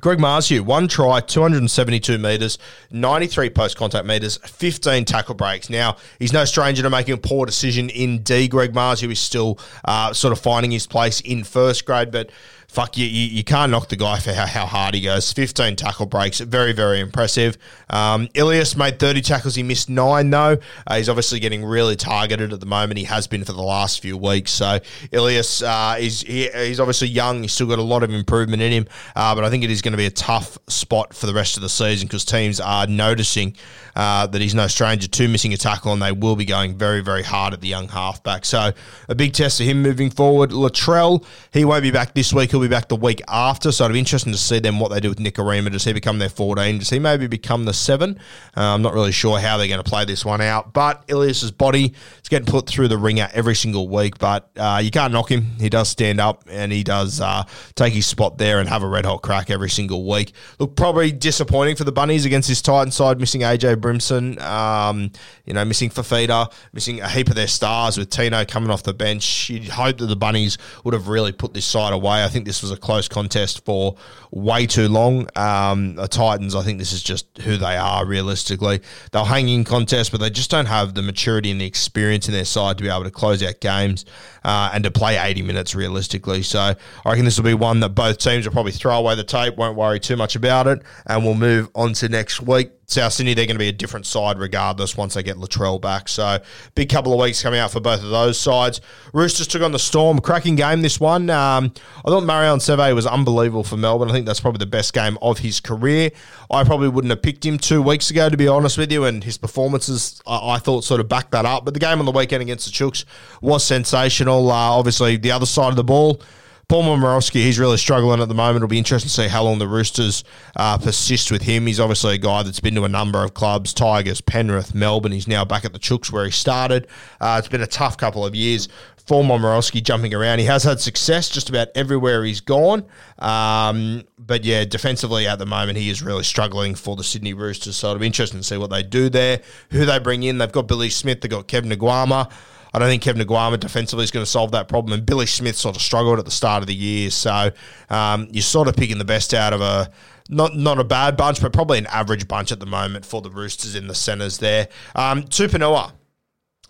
Greg 0.00 0.18
Marzhew, 0.18 0.60
one 0.60 0.88
try, 0.88 1.20
272 1.20 2.18
metres, 2.18 2.58
93 2.90 3.50
post 3.50 3.76
contact 3.76 4.06
metres, 4.06 4.36
15 4.38 5.04
tackle 5.04 5.34
breaks. 5.34 5.70
Now, 5.70 5.96
he's 6.18 6.32
no 6.32 6.44
stranger 6.44 6.82
to 6.82 6.90
making 6.90 7.14
a 7.14 7.18
poor 7.18 7.46
decision 7.46 7.88
in 7.88 8.22
D. 8.22 8.48
Greg 8.48 8.72
Marzhew 8.72 9.10
is 9.10 9.20
still 9.20 9.58
uh, 9.84 10.12
sort 10.12 10.32
of 10.32 10.40
finding 10.40 10.70
his 10.70 10.86
place 10.86 11.20
in 11.20 11.44
first 11.44 11.86
grade, 11.86 12.10
but 12.10 12.30
fuck 12.68 12.96
you, 12.96 13.06
you, 13.06 13.26
you 13.26 13.44
can't 13.44 13.70
knock 13.70 13.88
the 13.88 13.96
guy 13.96 14.18
for 14.18 14.32
how, 14.32 14.46
how 14.46 14.66
hard 14.66 14.94
he 14.94 15.00
goes. 15.00 15.32
15 15.32 15.76
tackle 15.76 16.06
breaks, 16.06 16.40
very, 16.40 16.72
very 16.72 17.00
impressive. 17.00 17.56
Um, 17.88 18.28
Ilias 18.34 18.76
made 18.76 18.98
30 18.98 19.22
tackles. 19.22 19.54
He 19.54 19.62
missed 19.62 19.88
nine, 19.88 20.30
though. 20.30 20.58
Uh, 20.86 20.96
he's 20.96 21.08
obviously 21.08 21.40
getting 21.40 21.64
really 21.64 21.96
targeted 21.96 22.52
at 22.52 22.60
the 22.60 22.66
moment. 22.66 22.98
He 22.98 23.04
has 23.04 23.26
been 23.26 23.44
for 23.44 23.52
the 23.52 23.62
last 23.62 24.00
few 24.00 24.16
weeks. 24.16 24.50
So 24.52 24.78
Ilias, 25.12 25.62
uh, 25.62 25.96
is, 25.98 26.22
he, 26.22 26.48
he's 26.48 26.80
obviously 26.80 27.08
young. 27.08 27.42
He's 27.42 27.52
still 27.52 27.66
got 27.66 27.78
a 27.78 27.82
lot 27.82 28.02
of 28.02 28.10
improvement 28.12 28.62
in 28.62 28.72
him. 28.72 28.86
Uh, 29.14 29.34
but 29.34 29.44
I 29.44 29.50
think 29.50 29.64
it 29.64 29.70
is 29.70 29.82
going 29.82 29.92
to 29.92 29.98
be 29.98 30.06
a 30.06 30.10
tough 30.10 30.58
spot 30.68 31.14
for 31.14 31.26
the 31.26 31.34
rest 31.34 31.56
of 31.56 31.62
the 31.62 31.68
season 31.68 32.08
because 32.08 32.24
teams 32.24 32.60
are 32.60 32.86
noticing 32.86 33.56
uh, 33.94 34.26
that 34.26 34.40
he's 34.40 34.54
no 34.54 34.66
stranger 34.66 35.08
to 35.08 35.28
missing 35.28 35.54
a 35.54 35.56
tackle 35.56 35.92
and 35.92 36.02
they 36.02 36.12
will 36.12 36.36
be 36.36 36.44
going 36.44 36.76
very, 36.76 37.02
very 37.02 37.22
hard 37.22 37.54
at 37.54 37.60
the 37.60 37.68
young 37.68 37.88
halfback. 37.88 38.44
So 38.44 38.72
a 39.08 39.14
big 39.14 39.32
test 39.32 39.58
for 39.58 39.64
him 39.64 39.82
moving 39.82 40.10
forward. 40.10 40.50
Latrell, 40.50 41.24
he 41.52 41.64
won't 41.64 41.82
be 41.82 41.90
back 41.90 42.14
this 42.14 42.32
week. 42.32 42.52
He'll 42.56 42.62
be 42.62 42.68
back 42.68 42.88
the 42.88 42.96
week 42.96 43.20
after. 43.28 43.70
So 43.70 43.84
it'll 43.84 43.92
be 43.92 43.98
interesting 43.98 44.32
to 44.32 44.38
see 44.38 44.60
them 44.60 44.80
what 44.80 44.90
they 44.90 44.98
do 44.98 45.10
with 45.10 45.18
Nikorima. 45.18 45.70
Does 45.70 45.84
he 45.84 45.92
become 45.92 46.18
their 46.18 46.30
14? 46.30 46.78
Does 46.78 46.88
he 46.88 46.98
maybe 46.98 47.26
become 47.26 47.66
the 47.66 47.74
7? 47.74 48.18
Uh, 48.56 48.60
I'm 48.60 48.80
not 48.80 48.94
really 48.94 49.12
sure 49.12 49.38
how 49.38 49.58
they're 49.58 49.68
going 49.68 49.82
to 49.82 49.84
play 49.84 50.06
this 50.06 50.24
one 50.24 50.40
out. 50.40 50.72
But 50.72 51.04
Ilias's 51.06 51.50
body 51.50 51.92
is 52.22 52.28
getting 52.30 52.46
put 52.46 52.66
through 52.66 52.88
the 52.88 52.96
ringer 52.96 53.28
every 53.34 53.54
single 53.54 53.90
week. 53.90 54.16
But 54.16 54.48
uh, 54.56 54.80
you 54.82 54.90
can't 54.90 55.12
knock 55.12 55.30
him. 55.30 55.42
He 55.60 55.68
does 55.68 55.90
stand 55.90 56.18
up 56.18 56.44
and 56.48 56.72
he 56.72 56.82
does 56.82 57.20
uh, 57.20 57.44
take 57.74 57.92
his 57.92 58.06
spot 58.06 58.38
there 58.38 58.58
and 58.58 58.70
have 58.70 58.82
a 58.82 58.88
red 58.88 59.04
hot 59.04 59.20
crack 59.20 59.50
every 59.50 59.68
single 59.68 60.08
week. 60.08 60.32
Look, 60.58 60.76
probably 60.76 61.12
disappointing 61.12 61.76
for 61.76 61.84
the 61.84 61.92
Bunnies 61.92 62.24
against 62.24 62.48
this 62.48 62.62
Titan 62.62 62.90
side, 62.90 63.20
missing 63.20 63.42
AJ 63.42 63.82
Brimson, 63.82 64.40
um, 64.40 65.10
you 65.44 65.52
know, 65.52 65.66
missing 65.66 65.90
Fifita, 65.90 66.50
missing 66.72 67.02
a 67.02 67.08
heap 67.10 67.28
of 67.28 67.34
their 67.34 67.48
stars 67.48 67.98
with 67.98 68.08
Tino 68.08 68.46
coming 68.46 68.70
off 68.70 68.82
the 68.82 68.94
bench. 68.94 69.50
You'd 69.50 69.68
hope 69.68 69.98
that 69.98 70.06
the 70.06 70.16
Bunnies 70.16 70.56
would 70.84 70.94
have 70.94 71.08
really 71.08 71.32
put 71.32 71.52
this 71.52 71.66
side 71.66 71.92
away. 71.92 72.24
I 72.24 72.28
think 72.28 72.45
this 72.46 72.62
was 72.62 72.70
a 72.70 72.76
close 72.76 73.08
contest 73.08 73.64
for 73.64 73.96
way 74.30 74.66
too 74.66 74.88
long. 74.88 75.28
Um, 75.36 75.96
the 75.96 76.08
Titans, 76.08 76.54
I 76.54 76.62
think 76.62 76.78
this 76.78 76.92
is 76.92 77.02
just 77.02 77.26
who 77.38 77.56
they 77.56 77.76
are 77.76 78.06
realistically. 78.06 78.80
They'll 79.12 79.24
hang 79.24 79.48
in 79.48 79.64
contest, 79.64 80.12
but 80.12 80.20
they 80.20 80.30
just 80.30 80.50
don't 80.50 80.66
have 80.66 80.94
the 80.94 81.02
maturity 81.02 81.50
and 81.50 81.60
the 81.60 81.66
experience 81.66 82.28
in 82.28 82.32
their 82.32 82.44
side 82.44 82.78
to 82.78 82.84
be 82.84 82.88
able 82.88 83.04
to 83.04 83.10
close 83.10 83.42
out 83.42 83.60
games 83.60 84.04
uh, 84.44 84.70
and 84.72 84.84
to 84.84 84.90
play 84.90 85.18
80 85.18 85.42
minutes 85.42 85.74
realistically. 85.74 86.42
So 86.42 86.60
I 86.60 86.76
reckon 87.04 87.24
this 87.24 87.36
will 87.36 87.44
be 87.44 87.54
one 87.54 87.80
that 87.80 87.90
both 87.90 88.18
teams 88.18 88.46
will 88.46 88.52
probably 88.52 88.72
throw 88.72 88.96
away 88.96 89.16
the 89.16 89.24
tape, 89.24 89.56
won't 89.56 89.76
worry 89.76 90.00
too 90.00 90.16
much 90.16 90.36
about 90.36 90.66
it, 90.66 90.82
and 91.06 91.24
we'll 91.24 91.34
move 91.34 91.68
on 91.74 91.92
to 91.94 92.08
next 92.08 92.40
week. 92.40 92.70
South 92.88 93.12
Sydney, 93.12 93.34
they're 93.34 93.46
going 93.46 93.56
to 93.56 93.60
be 93.60 93.68
a 93.68 93.72
different 93.72 94.06
side 94.06 94.38
regardless 94.38 94.96
once 94.96 95.14
they 95.14 95.22
get 95.22 95.36
Latrell 95.36 95.80
back. 95.80 96.08
So, 96.08 96.38
big 96.76 96.88
couple 96.88 97.12
of 97.12 97.18
weeks 97.18 97.42
coming 97.42 97.58
out 97.58 97.72
for 97.72 97.80
both 97.80 98.02
of 98.02 98.10
those 98.10 98.38
sides. 98.38 98.80
Roosters 99.12 99.48
took 99.48 99.62
on 99.62 99.72
the 99.72 99.78
Storm. 99.78 100.20
Cracking 100.20 100.54
game, 100.54 100.82
this 100.82 101.00
one. 101.00 101.28
Um, 101.28 101.72
I 102.04 102.10
thought 102.10 102.22
Marion 102.22 102.60
Seve 102.60 102.94
was 102.94 103.06
unbelievable 103.06 103.64
for 103.64 103.76
Melbourne. 103.76 104.08
I 104.08 104.12
think 104.12 104.24
that's 104.24 104.38
probably 104.38 104.58
the 104.58 104.66
best 104.66 104.92
game 104.92 105.18
of 105.20 105.38
his 105.38 105.58
career. 105.58 106.10
I 106.48 106.62
probably 106.62 106.88
wouldn't 106.88 107.10
have 107.10 107.22
picked 107.22 107.44
him 107.44 107.58
two 107.58 107.82
weeks 107.82 108.10
ago, 108.10 108.28
to 108.28 108.36
be 108.36 108.46
honest 108.46 108.78
with 108.78 108.92
you, 108.92 109.04
and 109.04 109.24
his 109.24 109.36
performances, 109.36 110.22
I, 110.24 110.54
I 110.54 110.58
thought, 110.58 110.84
sort 110.84 111.00
of 111.00 111.08
backed 111.08 111.32
that 111.32 111.44
up. 111.44 111.64
But 111.64 111.74
the 111.74 111.80
game 111.80 111.98
on 111.98 112.04
the 112.04 112.12
weekend 112.12 112.42
against 112.42 112.66
the 112.66 112.72
Chooks 112.72 113.04
was 113.40 113.64
sensational. 113.64 114.48
Uh, 114.50 114.54
obviously, 114.54 115.16
the 115.16 115.32
other 115.32 115.46
side 115.46 115.70
of 115.70 115.76
the 115.76 115.84
ball. 115.84 116.20
Paul 116.68 116.82
Momirovski, 116.82 117.34
he's 117.34 117.60
really 117.60 117.76
struggling 117.76 118.20
at 118.20 118.26
the 118.26 118.34
moment. 118.34 118.56
It'll 118.56 118.66
be 118.66 118.78
interesting 118.78 119.08
to 119.08 119.14
see 119.14 119.28
how 119.28 119.44
long 119.44 119.60
the 119.60 119.68
Roosters 119.68 120.24
uh, 120.56 120.76
persist 120.76 121.30
with 121.30 121.42
him. 121.42 121.64
He's 121.64 121.78
obviously 121.78 122.16
a 122.16 122.18
guy 122.18 122.42
that's 122.42 122.58
been 122.58 122.74
to 122.74 122.82
a 122.82 122.88
number 122.88 123.22
of 123.22 123.34
clubs 123.34 123.72
Tigers, 123.72 124.20
Penrith, 124.20 124.74
Melbourne. 124.74 125.12
He's 125.12 125.28
now 125.28 125.44
back 125.44 125.64
at 125.64 125.72
the 125.72 125.78
Chooks 125.78 126.10
where 126.10 126.24
he 126.24 126.32
started. 126.32 126.88
Uh, 127.20 127.36
it's 127.38 127.46
been 127.46 127.60
a 127.60 127.68
tough 127.68 127.96
couple 127.96 128.26
of 128.26 128.34
years 128.34 128.68
for 129.06 129.22
Momirovski 129.22 129.80
jumping 129.80 130.12
around. 130.12 130.40
He 130.40 130.46
has 130.46 130.64
had 130.64 130.80
success 130.80 131.28
just 131.28 131.48
about 131.48 131.68
everywhere 131.76 132.24
he's 132.24 132.40
gone. 132.40 132.84
Um, 133.20 134.02
but 134.18 134.44
yeah, 134.44 134.64
defensively 134.64 135.28
at 135.28 135.38
the 135.38 135.46
moment, 135.46 135.78
he 135.78 135.88
is 135.88 136.02
really 136.02 136.24
struggling 136.24 136.74
for 136.74 136.96
the 136.96 137.04
Sydney 137.04 137.32
Roosters. 137.32 137.76
So 137.76 137.90
it'll 137.90 138.00
be 138.00 138.06
interesting 138.06 138.40
to 138.40 138.44
see 138.44 138.56
what 138.56 138.70
they 138.70 138.82
do 138.82 139.08
there, 139.08 139.40
who 139.70 139.84
they 139.84 140.00
bring 140.00 140.24
in. 140.24 140.38
They've 140.38 140.50
got 140.50 140.66
Billy 140.66 140.90
Smith, 140.90 141.20
they've 141.20 141.30
got 141.30 141.46
Kevin 141.46 141.70
Naiqama. 141.70 142.28
I 142.76 142.78
don't 142.78 142.90
think 142.90 143.02
Kevin 143.02 143.26
Naiqama 143.26 143.58
defensively 143.58 144.04
is 144.04 144.10
going 144.10 144.22
to 144.22 144.30
solve 144.30 144.50
that 144.50 144.68
problem. 144.68 144.92
And 144.92 145.06
Billy 145.06 145.24
Smith 145.24 145.56
sort 145.56 145.76
of 145.76 145.82
struggled 145.82 146.18
at 146.18 146.26
the 146.26 146.30
start 146.30 146.62
of 146.62 146.66
the 146.66 146.74
year. 146.74 147.10
So 147.10 147.50
um, 147.88 148.28
you're 148.30 148.42
sort 148.42 148.68
of 148.68 148.76
picking 148.76 148.98
the 148.98 149.04
best 149.06 149.32
out 149.32 149.54
of 149.54 149.62
a 149.62 149.90
not 150.28 150.54
not 150.54 150.78
a 150.78 150.84
bad 150.84 151.16
bunch, 151.16 151.40
but 151.40 151.54
probably 151.54 151.78
an 151.78 151.86
average 151.86 152.28
bunch 152.28 152.52
at 152.52 152.60
the 152.60 152.66
moment 152.66 153.06
for 153.06 153.22
the 153.22 153.30
Roosters 153.30 153.74
in 153.74 153.86
the 153.86 153.94
centres 153.94 154.36
there. 154.36 154.68
Um, 154.94 155.22
Tupouniua, 155.22 155.92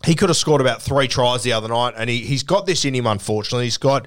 he 0.05 0.15
could 0.15 0.29
have 0.29 0.37
scored 0.37 0.61
about 0.61 0.81
three 0.81 1.09
tries 1.09 1.43
the 1.43 1.53
other 1.53 1.67
night, 1.67 1.95
and 1.97 2.09
he, 2.09 2.19
he's 2.19 2.45
got 2.45 2.67
this 2.67 2.85
in 2.85 2.95
him, 2.95 3.09
unfortunately. 3.09 3.65
He's 3.65 3.77
got 3.77 4.07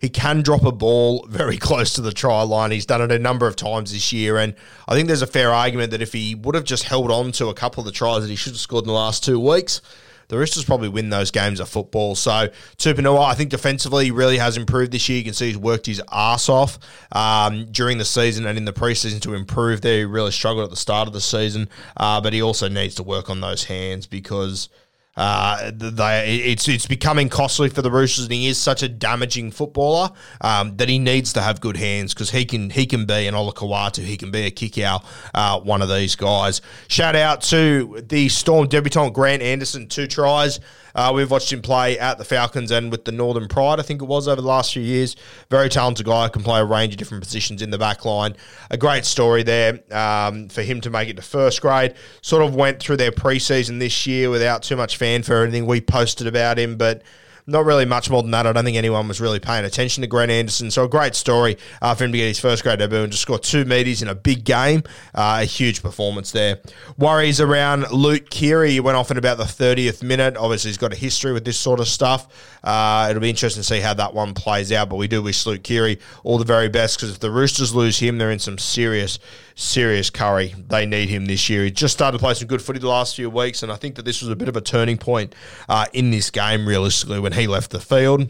he 0.00 0.08
can 0.08 0.42
drop 0.42 0.64
a 0.64 0.72
ball 0.72 1.26
very 1.30 1.58
close 1.58 1.94
to 1.94 2.00
the 2.00 2.12
try 2.12 2.42
line. 2.42 2.72
He's 2.72 2.86
done 2.86 3.02
it 3.02 3.12
a 3.12 3.20
number 3.20 3.46
of 3.46 3.54
times 3.54 3.92
this 3.92 4.12
year, 4.12 4.36
and 4.36 4.56
I 4.88 4.94
think 4.94 5.06
there's 5.06 5.22
a 5.22 5.28
fair 5.28 5.52
argument 5.52 5.92
that 5.92 6.02
if 6.02 6.12
he 6.12 6.34
would 6.34 6.56
have 6.56 6.64
just 6.64 6.82
held 6.82 7.12
on 7.12 7.30
to 7.32 7.46
a 7.46 7.54
couple 7.54 7.82
of 7.82 7.84
the 7.84 7.92
tries 7.92 8.22
that 8.22 8.30
he 8.30 8.36
should 8.36 8.54
have 8.54 8.60
scored 8.60 8.82
in 8.82 8.88
the 8.88 8.94
last 8.94 9.22
two 9.22 9.38
weeks, 9.38 9.80
the 10.28 10.38
Roosters 10.38 10.64
probably 10.64 10.88
win 10.88 11.10
those 11.10 11.30
games 11.30 11.60
of 11.60 11.68
football. 11.68 12.14
So 12.14 12.48
Tupouniua, 12.78 13.24
I 13.24 13.34
think 13.34 13.50
defensively 13.50 14.10
really 14.10 14.38
has 14.38 14.56
improved 14.56 14.92
this 14.92 15.08
year. 15.08 15.18
You 15.18 15.24
can 15.24 15.34
see 15.34 15.46
he's 15.48 15.58
worked 15.58 15.86
his 15.86 16.02
ass 16.12 16.48
off 16.48 16.78
um, 17.12 17.66
during 17.66 17.98
the 17.98 18.04
season 18.04 18.46
and 18.46 18.58
in 18.58 18.64
the 18.64 18.72
preseason 18.72 19.20
to 19.22 19.34
improve 19.34 19.80
there. 19.80 19.98
He 19.98 20.04
really 20.04 20.32
struggled 20.32 20.64
at 20.64 20.70
the 20.70 20.76
start 20.76 21.08
of 21.08 21.14
the 21.14 21.20
season, 21.20 21.68
uh, 21.96 22.20
but 22.20 22.32
he 22.32 22.42
also 22.42 22.68
needs 22.68 22.94
to 22.96 23.02
work 23.02 23.30
on 23.30 23.40
those 23.40 23.64
hands 23.64 24.06
because– 24.06 24.68
uh, 25.16 25.70
they, 25.74 26.36
it's 26.44 26.68
it's 26.68 26.86
becoming 26.86 27.28
costly 27.28 27.68
for 27.68 27.82
the 27.82 27.90
Roosters, 27.90 28.24
and 28.24 28.32
he 28.32 28.48
is 28.48 28.58
such 28.58 28.82
a 28.82 28.88
damaging 28.88 29.50
footballer 29.50 30.10
um, 30.40 30.76
that 30.76 30.88
he 30.88 30.98
needs 30.98 31.32
to 31.34 31.40
have 31.40 31.60
good 31.60 31.76
hands 31.76 32.12
because 32.12 32.30
he 32.30 32.44
can 32.44 32.70
he 32.70 32.86
can 32.86 33.06
be 33.06 33.26
an 33.26 33.34
Olakau'atu, 33.34 34.04
he 34.04 34.16
can 34.16 34.30
be 34.30 34.42
a 34.46 34.50
Kikau, 34.50 35.04
uh, 35.34 35.60
one 35.60 35.80
of 35.80 35.88
these 35.88 36.16
guys. 36.16 36.60
Shout 36.88 37.16
out 37.16 37.42
to 37.42 38.02
the 38.06 38.28
Storm 38.28 38.68
debutant 38.68 39.14
Grant 39.14 39.42
Anderson, 39.42 39.88
two 39.88 40.06
tries. 40.06 40.60
Uh, 40.96 41.12
we've 41.14 41.30
watched 41.30 41.52
him 41.52 41.60
play 41.60 41.98
at 41.98 42.16
the 42.16 42.24
Falcons 42.24 42.70
and 42.70 42.90
with 42.90 43.04
the 43.04 43.12
Northern 43.12 43.48
Pride, 43.48 43.78
I 43.78 43.82
think 43.82 44.00
it 44.00 44.06
was 44.06 44.26
over 44.26 44.40
the 44.40 44.48
last 44.48 44.72
few 44.72 44.82
years. 44.82 45.14
Very 45.50 45.68
talented 45.68 46.06
guy, 46.06 46.28
can 46.30 46.42
play 46.42 46.58
a 46.58 46.64
range 46.64 46.94
of 46.94 46.98
different 46.98 47.22
positions 47.22 47.60
in 47.60 47.68
the 47.68 47.76
back 47.76 48.06
line. 48.06 48.34
A 48.70 48.78
great 48.78 49.04
story 49.04 49.42
there 49.42 49.80
um, 49.92 50.48
for 50.48 50.62
him 50.62 50.80
to 50.80 50.88
make 50.88 51.10
it 51.10 51.16
to 51.16 51.22
first 51.22 51.60
grade. 51.60 51.94
Sort 52.22 52.42
of 52.42 52.54
went 52.54 52.80
through 52.80 52.96
their 52.96 53.12
preseason 53.12 53.78
this 53.78 54.06
year 54.06 54.30
without 54.30 54.62
too 54.62 54.74
much 54.74 54.96
fanfare 55.06 55.40
or 55.40 55.42
anything. 55.44 55.66
We 55.66 55.80
posted 55.80 56.26
about 56.26 56.58
him, 56.58 56.76
but 56.76 57.02
not 57.46 57.64
really 57.64 57.84
much 57.84 58.10
more 58.10 58.22
than 58.22 58.32
that. 58.32 58.44
I 58.44 58.52
don't 58.52 58.64
think 58.64 58.76
anyone 58.76 59.06
was 59.06 59.20
really 59.20 59.38
paying 59.38 59.64
attention 59.64 60.00
to 60.00 60.08
Grant 60.08 60.32
Anderson. 60.32 60.70
So 60.72 60.84
a 60.84 60.88
great 60.88 61.14
story 61.14 61.58
uh, 61.80 61.94
for 61.94 62.04
him 62.04 62.12
to 62.12 62.18
get 62.18 62.26
his 62.26 62.40
first 62.40 62.64
grade 62.64 62.80
debut 62.80 63.04
and 63.04 63.12
to 63.12 63.16
score 63.16 63.38
two 63.38 63.64
metres 63.64 64.02
in 64.02 64.08
a 64.08 64.16
big 64.16 64.44
game. 64.44 64.82
Uh, 65.14 65.38
a 65.42 65.44
huge 65.44 65.80
performance 65.80 66.32
there. 66.32 66.58
Worries 66.98 67.40
around 67.40 67.88
Luke 67.92 68.30
Keary. 68.30 68.72
He 68.72 68.80
went 68.80 68.96
off 68.96 69.12
in 69.12 69.16
about 69.16 69.38
the 69.38 69.44
30th 69.44 70.02
minute. 70.02 70.36
Obviously, 70.36 70.70
he's 70.70 70.78
got 70.78 70.92
a 70.92 70.96
history 70.96 71.32
with 71.32 71.44
this 71.44 71.56
sort 71.56 71.78
of 71.78 71.86
stuff. 71.86 72.55
Uh, 72.66 73.06
it'll 73.08 73.20
be 73.20 73.30
interesting 73.30 73.60
to 73.60 73.66
see 73.66 73.78
how 73.78 73.94
that 73.94 74.12
one 74.12 74.34
plays 74.34 74.72
out. 74.72 74.88
But 74.88 74.96
we 74.96 75.06
do 75.06 75.22
wish 75.22 75.46
Luke 75.46 75.62
Keary 75.62 76.00
all 76.24 76.36
the 76.36 76.44
very 76.44 76.68
best 76.68 76.98
because 76.98 77.12
if 77.12 77.20
the 77.20 77.30
Roosters 77.30 77.72
lose 77.72 78.00
him, 78.00 78.18
they're 78.18 78.32
in 78.32 78.40
some 78.40 78.58
serious 78.58 79.20
serious 79.54 80.10
curry. 80.10 80.52
They 80.68 80.84
need 80.84 81.08
him 81.08 81.26
this 81.26 81.48
year. 81.48 81.64
He 81.64 81.70
just 81.70 81.94
started 81.94 82.18
to 82.18 82.22
play 82.22 82.34
some 82.34 82.48
good 82.48 82.60
footy 82.60 82.80
the 82.80 82.88
last 82.88 83.14
few 83.14 83.30
weeks, 83.30 83.62
and 83.62 83.70
I 83.70 83.76
think 83.76 83.94
that 83.94 84.04
this 84.04 84.20
was 84.20 84.30
a 84.30 84.36
bit 84.36 84.48
of 84.48 84.56
a 84.56 84.60
turning 84.60 84.98
point 84.98 85.34
uh, 85.68 85.86
in 85.92 86.10
this 86.10 86.30
game, 86.30 86.66
realistically, 86.66 87.20
when 87.20 87.32
he 87.32 87.46
left 87.46 87.70
the 87.70 87.80
field. 87.80 88.28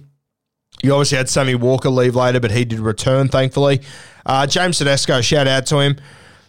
You 0.82 0.92
obviously 0.92 1.16
had 1.16 1.30
Sammy 1.30 1.54
Walker 1.54 1.88
leave 1.88 2.14
later, 2.14 2.38
but 2.38 2.50
he 2.50 2.66
did 2.66 2.78
return, 2.78 3.28
thankfully. 3.28 3.80
Uh, 4.26 4.46
James 4.46 4.78
Tedesco, 4.78 5.22
shout 5.22 5.48
out 5.48 5.66
to 5.66 5.80
him. 5.80 5.96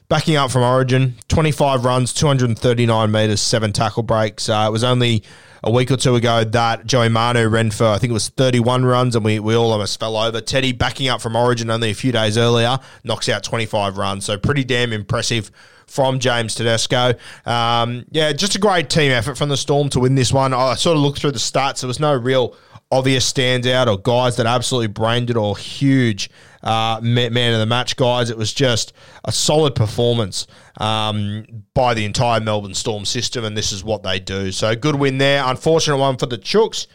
Backing 0.09 0.35
up 0.35 0.51
from 0.51 0.63
Origin, 0.63 1.15
25 1.27 1.83
runs, 1.83 2.13
239 2.13 3.11
metres, 3.11 3.41
seven 3.41 3.73
tackle 3.73 4.03
breaks. 4.03 4.47
Uh, 4.47 4.65
it 4.67 4.71
was 4.71 4.83
only 4.83 5.23
a 5.63 5.71
week 5.71 5.91
or 5.91 5.97
two 5.97 6.15
ago 6.15 6.43
that 6.43 6.85
Joey 6.85 7.09
Manu 7.09 7.47
ran 7.47 7.71
for, 7.71 7.85
I 7.85 7.97
think 7.97 8.11
it 8.11 8.13
was 8.13 8.29
31 8.29 8.85
runs, 8.85 9.15
and 9.15 9.23
we, 9.25 9.39
we 9.39 9.55
all 9.55 9.71
almost 9.71 9.99
fell 9.99 10.15
over. 10.17 10.41
Teddy, 10.41 10.71
backing 10.71 11.07
up 11.07 11.21
from 11.21 11.35
Origin 11.35 11.69
only 11.69 11.91
a 11.91 11.95
few 11.95 12.11
days 12.11 12.37
earlier, 12.37 12.79
knocks 13.03 13.29
out 13.29 13.43
25 13.43 13.97
runs. 13.97 14.25
So 14.25 14.37
pretty 14.37 14.63
damn 14.63 14.93
impressive 14.93 15.51
from 15.87 16.19
James 16.19 16.53
Tedesco. 16.55 17.13
Um, 17.45 18.05
yeah, 18.11 18.33
just 18.33 18.55
a 18.55 18.59
great 18.59 18.89
team 18.89 19.11
effort 19.11 19.37
from 19.37 19.49
the 19.49 19.57
Storm 19.57 19.89
to 19.89 19.99
win 19.99 20.15
this 20.15 20.31
one. 20.31 20.53
I 20.53 20.75
sort 20.75 20.97
of 20.97 21.03
looked 21.03 21.19
through 21.19 21.31
the 21.31 21.39
stats. 21.39 21.81
There 21.81 21.87
was 21.87 21.99
no 21.99 22.13
real 22.13 22.55
obvious 22.91 23.31
standout 23.31 23.87
or 23.87 23.97
guys 23.97 24.37
that 24.37 24.45
absolutely 24.45 24.87
brained 24.87 25.29
it 25.29 25.35
or 25.35 25.57
huge 25.57 26.29
uh, 26.67 26.99
man 27.01 27.53
of 27.53 27.59
the 27.59 27.65
match 27.65 27.95
guys. 27.95 28.29
It 28.29 28.37
was 28.37 28.53
just 28.53 28.93
a 29.23 29.31
solid 29.31 29.75
performance 29.75 30.47
um, 30.79 31.45
by 31.73 31.93
the 31.93 32.05
entire 32.05 32.39
Melbourne 32.39 32.73
Storm 32.73 33.05
system, 33.05 33.45
and 33.45 33.55
this 33.55 33.71
is 33.71 33.83
what 33.83 34.03
they 34.03 34.19
do. 34.19 34.51
So 34.51 34.75
good 34.75 34.95
win 34.95 35.17
there. 35.17 35.43
Unfortunate 35.45 35.97
one 35.97 36.17
for 36.17 36.25
the 36.25 36.37
Chooks. 36.37 36.87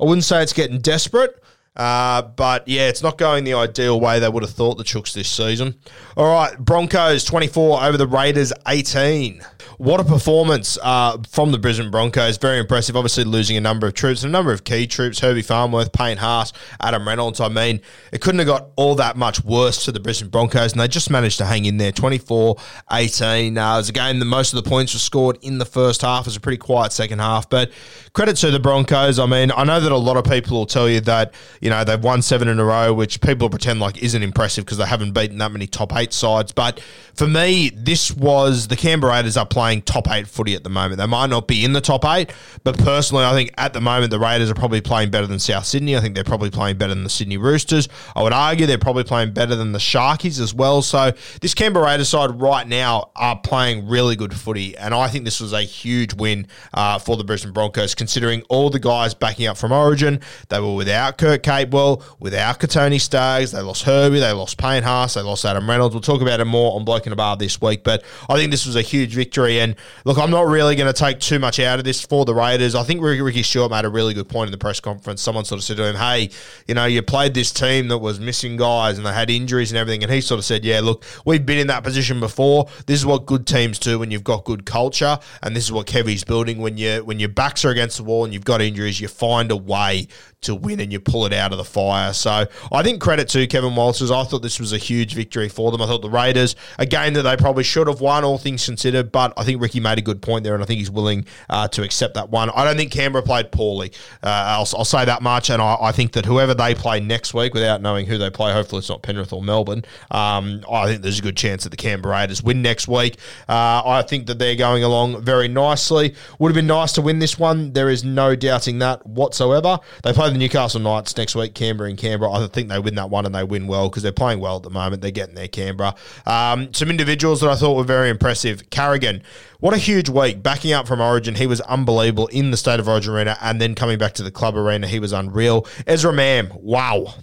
I 0.00 0.04
wouldn't 0.04 0.24
say 0.24 0.42
it's 0.42 0.52
getting 0.52 0.78
desperate. 0.78 1.42
Uh, 1.76 2.22
but 2.22 2.68
yeah, 2.68 2.88
it's 2.88 3.02
not 3.02 3.18
going 3.18 3.44
the 3.44 3.54
ideal 3.54 3.98
way 3.98 4.20
they 4.20 4.28
would 4.28 4.42
have 4.42 4.52
thought 4.52 4.78
the 4.78 4.84
Chooks 4.84 5.12
this 5.12 5.28
season. 5.28 5.74
All 6.16 6.32
right, 6.32 6.56
Broncos 6.56 7.24
24 7.24 7.82
over 7.82 7.96
the 7.96 8.06
Raiders 8.06 8.52
18. 8.68 9.42
What 9.78 9.98
a 9.98 10.04
performance 10.04 10.78
uh, 10.82 11.18
from 11.28 11.50
the 11.50 11.58
Brisbane 11.58 11.90
Broncos. 11.90 12.38
Very 12.38 12.58
impressive. 12.58 12.96
Obviously, 12.96 13.24
losing 13.24 13.56
a 13.56 13.60
number 13.60 13.88
of 13.88 13.94
troops, 13.94 14.22
a 14.22 14.28
number 14.28 14.52
of 14.52 14.62
key 14.62 14.86
troops 14.86 15.18
Herbie 15.18 15.42
Farnworth, 15.42 15.92
Payne 15.92 16.18
Haas, 16.18 16.52
Adam 16.80 17.08
Reynolds. 17.08 17.40
I 17.40 17.48
mean, 17.48 17.80
it 18.12 18.20
couldn't 18.20 18.38
have 18.38 18.46
got 18.46 18.68
all 18.76 18.94
that 18.96 19.16
much 19.16 19.42
worse 19.44 19.84
to 19.86 19.92
the 19.92 19.98
Brisbane 19.98 20.30
Broncos, 20.30 20.72
and 20.72 20.80
they 20.80 20.86
just 20.86 21.10
managed 21.10 21.38
to 21.38 21.44
hang 21.44 21.64
in 21.64 21.78
there 21.78 21.90
24 21.90 22.56
18. 22.92 23.58
Uh, 23.58 23.74
it 23.74 23.76
was 23.78 23.88
a 23.88 23.92
game 23.92 24.20
that 24.20 24.26
most 24.26 24.52
of 24.54 24.62
the 24.62 24.68
points 24.68 24.94
were 24.94 25.00
scored 25.00 25.38
in 25.42 25.58
the 25.58 25.64
first 25.64 26.02
half. 26.02 26.22
It 26.22 26.26
was 26.28 26.36
a 26.36 26.40
pretty 26.40 26.58
quiet 26.58 26.92
second 26.92 27.18
half, 27.18 27.50
but 27.50 27.72
credit 28.12 28.36
to 28.36 28.52
the 28.52 28.60
Broncos. 28.60 29.18
I 29.18 29.26
mean, 29.26 29.50
I 29.50 29.64
know 29.64 29.80
that 29.80 29.90
a 29.90 29.96
lot 29.96 30.16
of 30.16 30.24
people 30.24 30.56
will 30.56 30.66
tell 30.66 30.88
you 30.88 31.00
that, 31.00 31.34
you 31.64 31.70
know, 31.70 31.82
they've 31.82 32.04
won 32.04 32.20
seven 32.20 32.46
in 32.46 32.60
a 32.60 32.64
row, 32.64 32.92
which 32.92 33.22
people 33.22 33.48
pretend 33.48 33.80
like 33.80 33.96
isn't 34.02 34.22
impressive 34.22 34.66
because 34.66 34.76
they 34.76 34.84
haven't 34.84 35.12
beaten 35.12 35.38
that 35.38 35.50
many 35.50 35.66
top 35.66 35.96
eight 35.96 36.12
sides. 36.12 36.52
But 36.52 36.78
for 37.14 37.26
me, 37.26 37.70
this 37.74 38.14
was 38.14 38.68
the 38.68 38.76
Canberra 38.76 39.14
Raiders 39.14 39.38
are 39.38 39.46
playing 39.46 39.80
top 39.80 40.10
eight 40.10 40.28
footy 40.28 40.54
at 40.54 40.62
the 40.62 40.68
moment. 40.68 40.98
They 40.98 41.06
might 41.06 41.30
not 41.30 41.48
be 41.48 41.64
in 41.64 41.72
the 41.72 41.80
top 41.80 42.04
eight, 42.04 42.30
but 42.64 42.76
personally, 42.76 43.24
I 43.24 43.32
think 43.32 43.50
at 43.56 43.72
the 43.72 43.80
moment 43.80 44.10
the 44.10 44.18
Raiders 44.18 44.50
are 44.50 44.54
probably 44.54 44.82
playing 44.82 45.10
better 45.10 45.26
than 45.26 45.38
South 45.38 45.64
Sydney. 45.64 45.96
I 45.96 46.00
think 46.00 46.14
they're 46.14 46.22
probably 46.22 46.50
playing 46.50 46.76
better 46.76 46.94
than 46.94 47.02
the 47.02 47.08
Sydney 47.08 47.38
Roosters. 47.38 47.88
I 48.14 48.22
would 48.22 48.34
argue 48.34 48.66
they're 48.66 48.76
probably 48.76 49.04
playing 49.04 49.32
better 49.32 49.56
than 49.56 49.72
the 49.72 49.78
Sharkies 49.78 50.38
as 50.38 50.52
well. 50.52 50.82
So 50.82 51.12
this 51.40 51.54
Canberra 51.54 51.86
Raiders 51.86 52.10
side 52.10 52.38
right 52.38 52.68
now 52.68 53.10
are 53.16 53.38
playing 53.38 53.88
really 53.88 54.16
good 54.16 54.34
footy, 54.34 54.76
and 54.76 54.92
I 54.92 55.08
think 55.08 55.24
this 55.24 55.40
was 55.40 55.54
a 55.54 55.62
huge 55.62 56.12
win 56.12 56.46
uh, 56.74 56.98
for 56.98 57.16
the 57.16 57.24
Brisbane 57.24 57.54
Broncos, 57.54 57.94
considering 57.94 58.42
all 58.50 58.68
the 58.68 58.80
guys 58.80 59.14
backing 59.14 59.46
up 59.46 59.56
from 59.56 59.72
Origin. 59.72 60.20
They 60.50 60.60
were 60.60 60.74
without 60.74 61.16
Kurt 61.16 61.42
Capewell, 61.54 62.02
without 62.18 62.58
Kotoni 62.58 63.00
Staggs, 63.00 63.52
They 63.52 63.60
lost 63.60 63.84
Herbie, 63.84 64.18
they 64.18 64.32
lost 64.32 64.58
Payne 64.58 64.82
Haas, 64.82 65.14
they 65.14 65.22
lost 65.22 65.44
Adam 65.44 65.68
Reynolds. 65.68 65.94
We'll 65.94 66.02
talk 66.02 66.20
about 66.20 66.40
it 66.40 66.44
more 66.46 66.74
on 66.74 66.84
Bloke 66.84 67.06
in 67.06 67.12
a 67.12 67.16
Bar 67.16 67.36
this 67.36 67.60
week, 67.60 67.84
but 67.84 68.02
I 68.28 68.36
think 68.36 68.50
this 68.50 68.66
was 68.66 68.74
a 68.76 68.82
huge 68.82 69.14
victory. 69.14 69.60
And 69.60 69.76
look, 70.04 70.18
I'm 70.18 70.30
not 70.30 70.46
really 70.46 70.74
going 70.74 70.92
to 70.92 70.98
take 70.98 71.20
too 71.20 71.38
much 71.38 71.60
out 71.60 71.78
of 71.78 71.84
this 71.84 72.02
for 72.02 72.24
the 72.24 72.34
Raiders. 72.34 72.74
I 72.74 72.82
think 72.82 73.00
Ricky 73.02 73.42
Stuart 73.42 73.70
made 73.70 73.84
a 73.84 73.88
really 73.88 74.14
good 74.14 74.28
point 74.28 74.48
in 74.48 74.52
the 74.52 74.58
press 74.58 74.80
conference. 74.80 75.22
Someone 75.22 75.44
sort 75.44 75.58
of 75.58 75.64
said 75.64 75.76
to 75.76 75.84
him, 75.84 75.96
"Hey, 75.96 76.30
you 76.66 76.74
know, 76.74 76.86
you 76.86 77.02
played 77.02 77.34
this 77.34 77.52
team 77.52 77.88
that 77.88 77.98
was 77.98 78.18
missing 78.18 78.56
guys 78.56 78.98
and 78.98 79.06
they 79.06 79.12
had 79.12 79.30
injuries 79.30 79.70
and 79.70 79.78
everything," 79.78 80.02
and 80.02 80.12
he 80.12 80.20
sort 80.20 80.38
of 80.38 80.44
said, 80.44 80.64
"Yeah, 80.64 80.80
look, 80.80 81.04
we've 81.24 81.46
been 81.46 81.58
in 81.58 81.68
that 81.68 81.84
position 81.84 82.18
before. 82.18 82.66
This 82.86 82.98
is 82.98 83.06
what 83.06 83.26
good 83.26 83.46
teams 83.46 83.78
do 83.78 83.98
when 83.98 84.10
you've 84.10 84.24
got 84.24 84.44
good 84.44 84.66
culture, 84.66 85.18
and 85.42 85.54
this 85.54 85.64
is 85.64 85.72
what 85.72 85.86
Kevy's 85.86 86.24
building. 86.24 86.58
When 86.58 86.76
you 86.76 87.04
when 87.04 87.20
your 87.20 87.28
backs 87.28 87.64
are 87.64 87.70
against 87.70 87.98
the 87.98 88.04
wall 88.04 88.24
and 88.24 88.34
you've 88.34 88.44
got 88.44 88.60
injuries, 88.60 89.00
you 89.00 89.08
find 89.08 89.50
a 89.50 89.56
way 89.56 90.08
to 90.44 90.54
win 90.54 90.80
and 90.80 90.92
you 90.92 91.00
pull 91.00 91.26
it 91.26 91.32
out 91.32 91.52
of 91.52 91.58
the 91.58 91.64
fire. 91.64 92.12
So 92.12 92.46
I 92.72 92.82
think 92.82 93.00
credit 93.00 93.28
to 93.30 93.46
Kevin 93.46 93.74
Walters. 93.74 94.10
I 94.10 94.24
thought 94.24 94.42
this 94.42 94.60
was 94.60 94.72
a 94.72 94.78
huge 94.78 95.14
victory 95.14 95.48
for 95.48 95.70
them. 95.70 95.82
I 95.82 95.86
thought 95.86 96.02
the 96.02 96.10
Raiders, 96.10 96.56
a 96.78 96.86
game 96.86 97.14
that 97.14 97.22
they 97.22 97.36
probably 97.36 97.64
should 97.64 97.86
have 97.86 98.00
won, 98.00 98.24
all 98.24 98.38
things 98.38 98.64
considered, 98.64 99.12
but 99.12 99.32
I 99.36 99.44
think 99.44 99.60
Ricky 99.60 99.80
made 99.80 99.98
a 99.98 100.02
good 100.02 100.22
point 100.22 100.44
there 100.44 100.54
and 100.54 100.62
I 100.62 100.66
think 100.66 100.78
he's 100.78 100.90
willing 100.90 101.26
uh, 101.48 101.68
to 101.68 101.82
accept 101.82 102.14
that 102.14 102.30
one. 102.30 102.50
I 102.50 102.64
don't 102.64 102.76
think 102.76 102.92
Canberra 102.92 103.22
played 103.22 103.50
poorly. 103.50 103.92
Uh, 104.22 104.28
I'll, 104.28 104.68
I'll, 104.76 104.84
say 104.84 105.04
that 105.04 105.22
much. 105.22 105.50
And 105.50 105.60
I, 105.60 105.76
I, 105.80 105.92
think 105.92 106.12
that 106.12 106.26
whoever 106.26 106.54
they 106.54 106.74
play 106.74 107.00
next 107.00 107.34
week, 107.34 107.54
without 107.54 107.80
knowing 107.80 108.06
who 108.06 108.18
they 108.18 108.30
play, 108.30 108.52
hopefully 108.52 108.80
it's 108.80 108.88
not 108.88 109.02
Penrith 109.02 109.32
or 109.32 109.42
Melbourne, 109.42 109.84
um, 110.10 110.62
I 110.70 110.86
think 110.86 111.02
there's 111.02 111.18
a 111.18 111.22
good 111.22 111.36
chance 111.36 111.64
that 111.64 111.70
the 111.70 111.76
Canberra 111.76 112.14
Raiders 112.16 112.42
win 112.42 112.62
next 112.62 112.86
week. 112.86 113.16
Uh, 113.48 113.82
I 113.84 114.04
think 114.06 114.26
that 114.26 114.38
they're 114.38 114.56
going 114.56 114.84
along 114.84 115.22
very 115.22 115.48
nicely. 115.48 116.14
Would 116.38 116.50
have 116.50 116.54
been 116.54 116.66
nice 116.66 116.92
to 116.92 117.02
win 117.02 117.18
this 117.18 117.38
one. 117.38 117.72
There 117.72 117.88
is 117.88 118.04
no 118.04 118.36
doubting 118.36 118.78
that 118.80 119.06
whatsoever. 119.06 119.78
They 120.02 120.12
play 120.12 120.33
the 120.34 120.38
Newcastle 120.38 120.80
Knights 120.80 121.16
next 121.16 121.34
week, 121.34 121.54
Canberra 121.54 121.88
and 121.88 121.98
Canberra. 121.98 122.30
I 122.32 122.46
think 122.48 122.68
they 122.68 122.78
win 122.78 122.94
that 122.96 123.10
one 123.10 123.24
and 123.26 123.34
they 123.34 123.44
win 123.44 123.66
well 123.66 123.88
because 123.88 124.02
they're 124.02 124.12
playing 124.12 124.40
well 124.40 124.56
at 124.56 124.62
the 124.62 124.70
moment. 124.70 125.00
They're 125.02 125.10
getting 125.10 125.34
there, 125.34 125.48
Canberra. 125.48 125.94
Um, 126.26 126.72
some 126.74 126.90
individuals 126.90 127.40
that 127.40 127.50
I 127.50 127.56
thought 127.56 127.76
were 127.76 127.84
very 127.84 128.10
impressive. 128.10 128.68
Carrigan, 128.70 129.22
what 129.60 129.72
a 129.72 129.78
huge 129.78 130.08
week. 130.08 130.42
Backing 130.42 130.72
up 130.72 130.86
from 130.86 131.00
Origin, 131.00 131.34
he 131.34 131.46
was 131.46 131.60
unbelievable 131.62 132.26
in 132.28 132.50
the 132.50 132.56
State 132.56 132.80
of 132.80 132.88
Origin 132.88 133.14
arena 133.14 133.38
and 133.40 133.60
then 133.60 133.74
coming 133.74 133.98
back 133.98 134.12
to 134.14 134.22
the 134.22 134.30
club 134.30 134.56
arena, 134.56 134.86
he 134.86 135.00
was 135.00 135.12
unreal. 135.12 135.66
Ezra 135.86 136.12
Mam, 136.12 136.50
wow. 136.54 137.14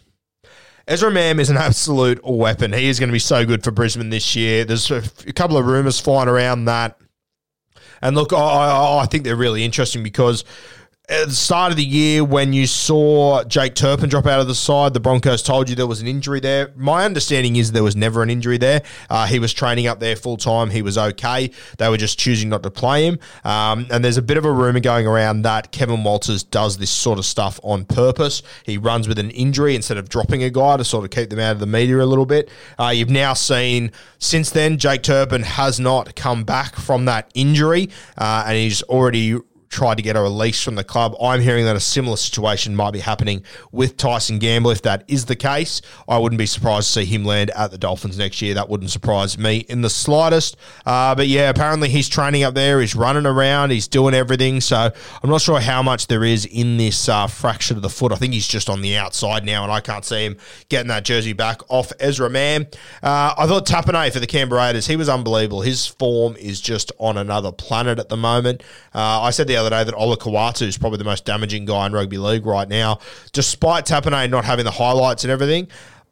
Ezra 0.88 1.12
Mam 1.12 1.40
is 1.40 1.50
an 1.50 1.58
absolute 1.58 2.20
weapon. 2.24 2.74
He 2.74 2.88
is 2.90 3.00
going 3.00 3.10
to 3.10 3.14
be 3.14 3.20
so 3.20 3.46
good 3.46 3.64
for 3.64 3.72
Brisbane 3.72 4.10
this 4.10 4.36
year. 4.36 4.66
There's 4.66 4.90
a 4.90 5.02
couple 5.34 5.58
of 5.58 5.66
rumours 5.66 6.00
flying 6.00 6.28
around 6.28 6.66
that. 6.66 6.98
And 8.02 8.16
look, 8.16 8.34
I, 8.34 8.38
I, 8.38 9.04
I 9.04 9.06
think 9.06 9.24
they're 9.24 9.36
really 9.36 9.64
interesting 9.64 10.02
because 10.02 10.44
at 11.12 11.28
the 11.28 11.36
start 11.36 11.72
of 11.72 11.78
the 11.78 11.84
year 11.84 12.24
when 12.24 12.54
you 12.54 12.66
saw 12.66 13.44
Jake 13.44 13.76
Turpin 13.76 14.08
drop 14.08 14.26
out 14.28 14.40
of 14.40 14.48
the 14.48 14.56
side, 14.56 14.94
the 14.94 15.02
Broncos 15.02 15.44
told 15.44 15.70
you 15.70 15.76
there 15.76 15.86
was 15.86 16.00
an 16.00 16.08
injury 16.08 16.40
there. 16.40 16.72
My 16.78 17.04
understanding 17.04 17.58
is 17.58 17.74
there 17.74 17.84
was 17.84 17.98
never 17.98 18.24
an 18.24 18.30
injury 18.30 18.58
there. 18.58 18.82
Uh, 19.10 19.28
he 19.28 19.38
was 19.38 19.52
training 19.52 19.88
up 19.88 20.00
there 20.00 20.16
full 20.16 20.38
time. 20.38 20.70
He 20.70 20.82
was 20.82 20.98
okay. 20.98 21.52
They 21.78 21.90
were 21.90 21.98
just 21.98 22.18
choosing 22.18 22.48
not 22.48 22.64
to 22.64 22.72
play 22.72 23.06
him. 23.06 23.20
Um, 23.44 23.88
and 23.92 24.06
there's 24.06 24.16
a 24.16 24.22
bit 24.22 24.38
of 24.38 24.46
a 24.46 24.52
rumor 24.54 24.80
going 24.80 25.06
around 25.06 25.42
that 25.42 25.74
Kevin 25.74 26.02
Walters 26.06 26.44
does 26.44 26.78
this 26.78 26.92
sort 26.92 27.20
of 27.20 27.26
stuff 27.26 27.60
on 27.62 27.84
purpose. 27.84 28.42
He 28.64 28.78
runs 28.78 29.10
with 29.10 29.20
an 29.20 29.32
injury 29.32 29.76
instead 29.76 29.98
of 29.98 30.08
dropping 30.08 30.44
a 30.44 30.50
guy 30.50 30.78
to 30.78 30.86
sort 30.86 31.04
of 31.04 31.12
keep 31.12 31.30
them 31.30 31.40
out 31.40 31.52
of 31.52 31.60
the 31.60 31.68
media 31.68 32.02
a 32.02 32.06
little 32.06 32.26
bit. 32.26 32.50
Uh, 32.80 32.88
you've 32.88 33.10
now 33.10 33.34
seen 33.34 33.92
since 34.18 34.50
then 34.50 34.78
Jake 34.78 35.04
Turpin 35.04 35.44
has 35.44 35.78
not 35.78 36.16
come 36.16 36.46
back 36.46 36.78
from 36.78 37.04
that 37.06 37.30
injury, 37.34 37.90
uh, 38.18 38.46
and 38.48 38.56
he's 38.56 38.82
already 38.84 39.38
tried 39.72 39.96
to 39.96 40.04
get 40.04 40.16
a 40.16 40.22
release 40.22 40.62
from 40.62 40.76
the 40.76 40.84
club. 40.84 41.16
I'm 41.22 41.42
hearing 41.42 41.66
that 41.66 41.76
a 41.76 41.80
similar 41.80 42.18
situation 42.18 42.76
might 42.76 42.92
be 42.92 43.00
happening 43.00 43.44
with 43.72 43.98
Tyson 43.98 44.38
Gamble. 44.38 44.72
If 44.72 44.82
that 44.84 45.06
is 45.08 45.26
the 45.26 45.36
case, 45.36 45.82
I 46.08 46.18
wouldn't 46.18 46.38
be 46.38 46.46
surprised 46.46 46.88
to 46.88 47.00
see 47.00 47.06
him 47.06 47.24
land 47.24 47.50
at 47.52 47.72
the 47.72 47.78
Dolphins 47.78 48.18
next 48.18 48.42
year. 48.42 48.54
That 48.54 48.70
wouldn't 48.70 48.92
surprise 48.92 49.38
me 49.38 49.60
in 49.60 49.82
the 49.82 49.90
slightest. 49.90 50.58
Uh, 50.86 51.16
but 51.16 51.28
yeah, 51.28 51.50
apparently 51.50 51.90
he's 51.90 52.10
training 52.10 52.44
up 52.44 52.54
there. 52.54 52.82
He's 52.82 52.96
running 52.96 53.26
around. 53.26 53.72
He's 53.72 53.88
doing 53.88 54.14
everything. 54.14 54.60
So 54.62 54.92
I'm 55.24 55.30
not 55.30 55.42
sure 55.42 55.60
how 55.60 55.82
much 55.82 56.08
there 56.08 56.24
is 56.24 56.46
in 56.46 56.78
this 56.78 57.08
uh, 57.08 57.28
fracture 57.28 57.74
of 57.74 57.82
the 57.82 57.90
foot. 57.90 58.12
I 58.12 58.16
think 58.16 58.34
he's 58.34 58.48
just 58.48 58.70
on 58.70 58.82
the 58.82 58.98
outside 58.98 59.46
now, 59.46 59.64
and 59.64 59.72
I 59.72 59.80
can't 59.80 60.04
see 60.04 60.26
him 60.26 60.38
getting 60.68 60.90
that 60.90 61.06
jersey 61.06 61.34
back 61.34 61.62
off 61.70 61.94
Ezra 62.00 62.30
Mam. 62.30 62.68
Uh, 63.02 63.34
I 63.38 63.48
thought 63.48 63.66
Tapine 63.66 64.12
for 64.12 64.20
the 64.20 64.28
Canberra 64.28 64.62
Raiders, 64.62 64.88
he 64.88 64.98
was 64.98 65.08
unbelievable. 65.08 65.62
His 65.62 65.88
form 65.88 66.36
is 66.36 66.60
just 66.60 66.92
on 66.98 67.18
another 67.18 67.52
planet 67.52 68.00
at 68.00 68.10
the 68.10 68.18
moment. 68.18 68.62
Uh, 68.94 69.22
I 69.22 69.30
said 69.30 69.48
the 69.48 69.61
other 69.62 69.70
day 69.70 69.84
that 69.84 69.96
Ola 69.96 70.18
is 70.62 70.78
probably 70.78 70.98
the 70.98 71.04
most 71.04 71.26
damaging 71.26 71.66
guy 71.66 71.86
in 71.86 71.94
rugby 71.94 72.18
league 72.18 72.46
right 72.46 72.68
now. 72.68 73.00
Despite 73.32 73.86
Tapine 73.86 74.30
not 74.30 74.46
having 74.46 74.66
the 74.66 74.72
highlights 74.72 75.24
and 75.24 75.32
everything, 75.32 75.68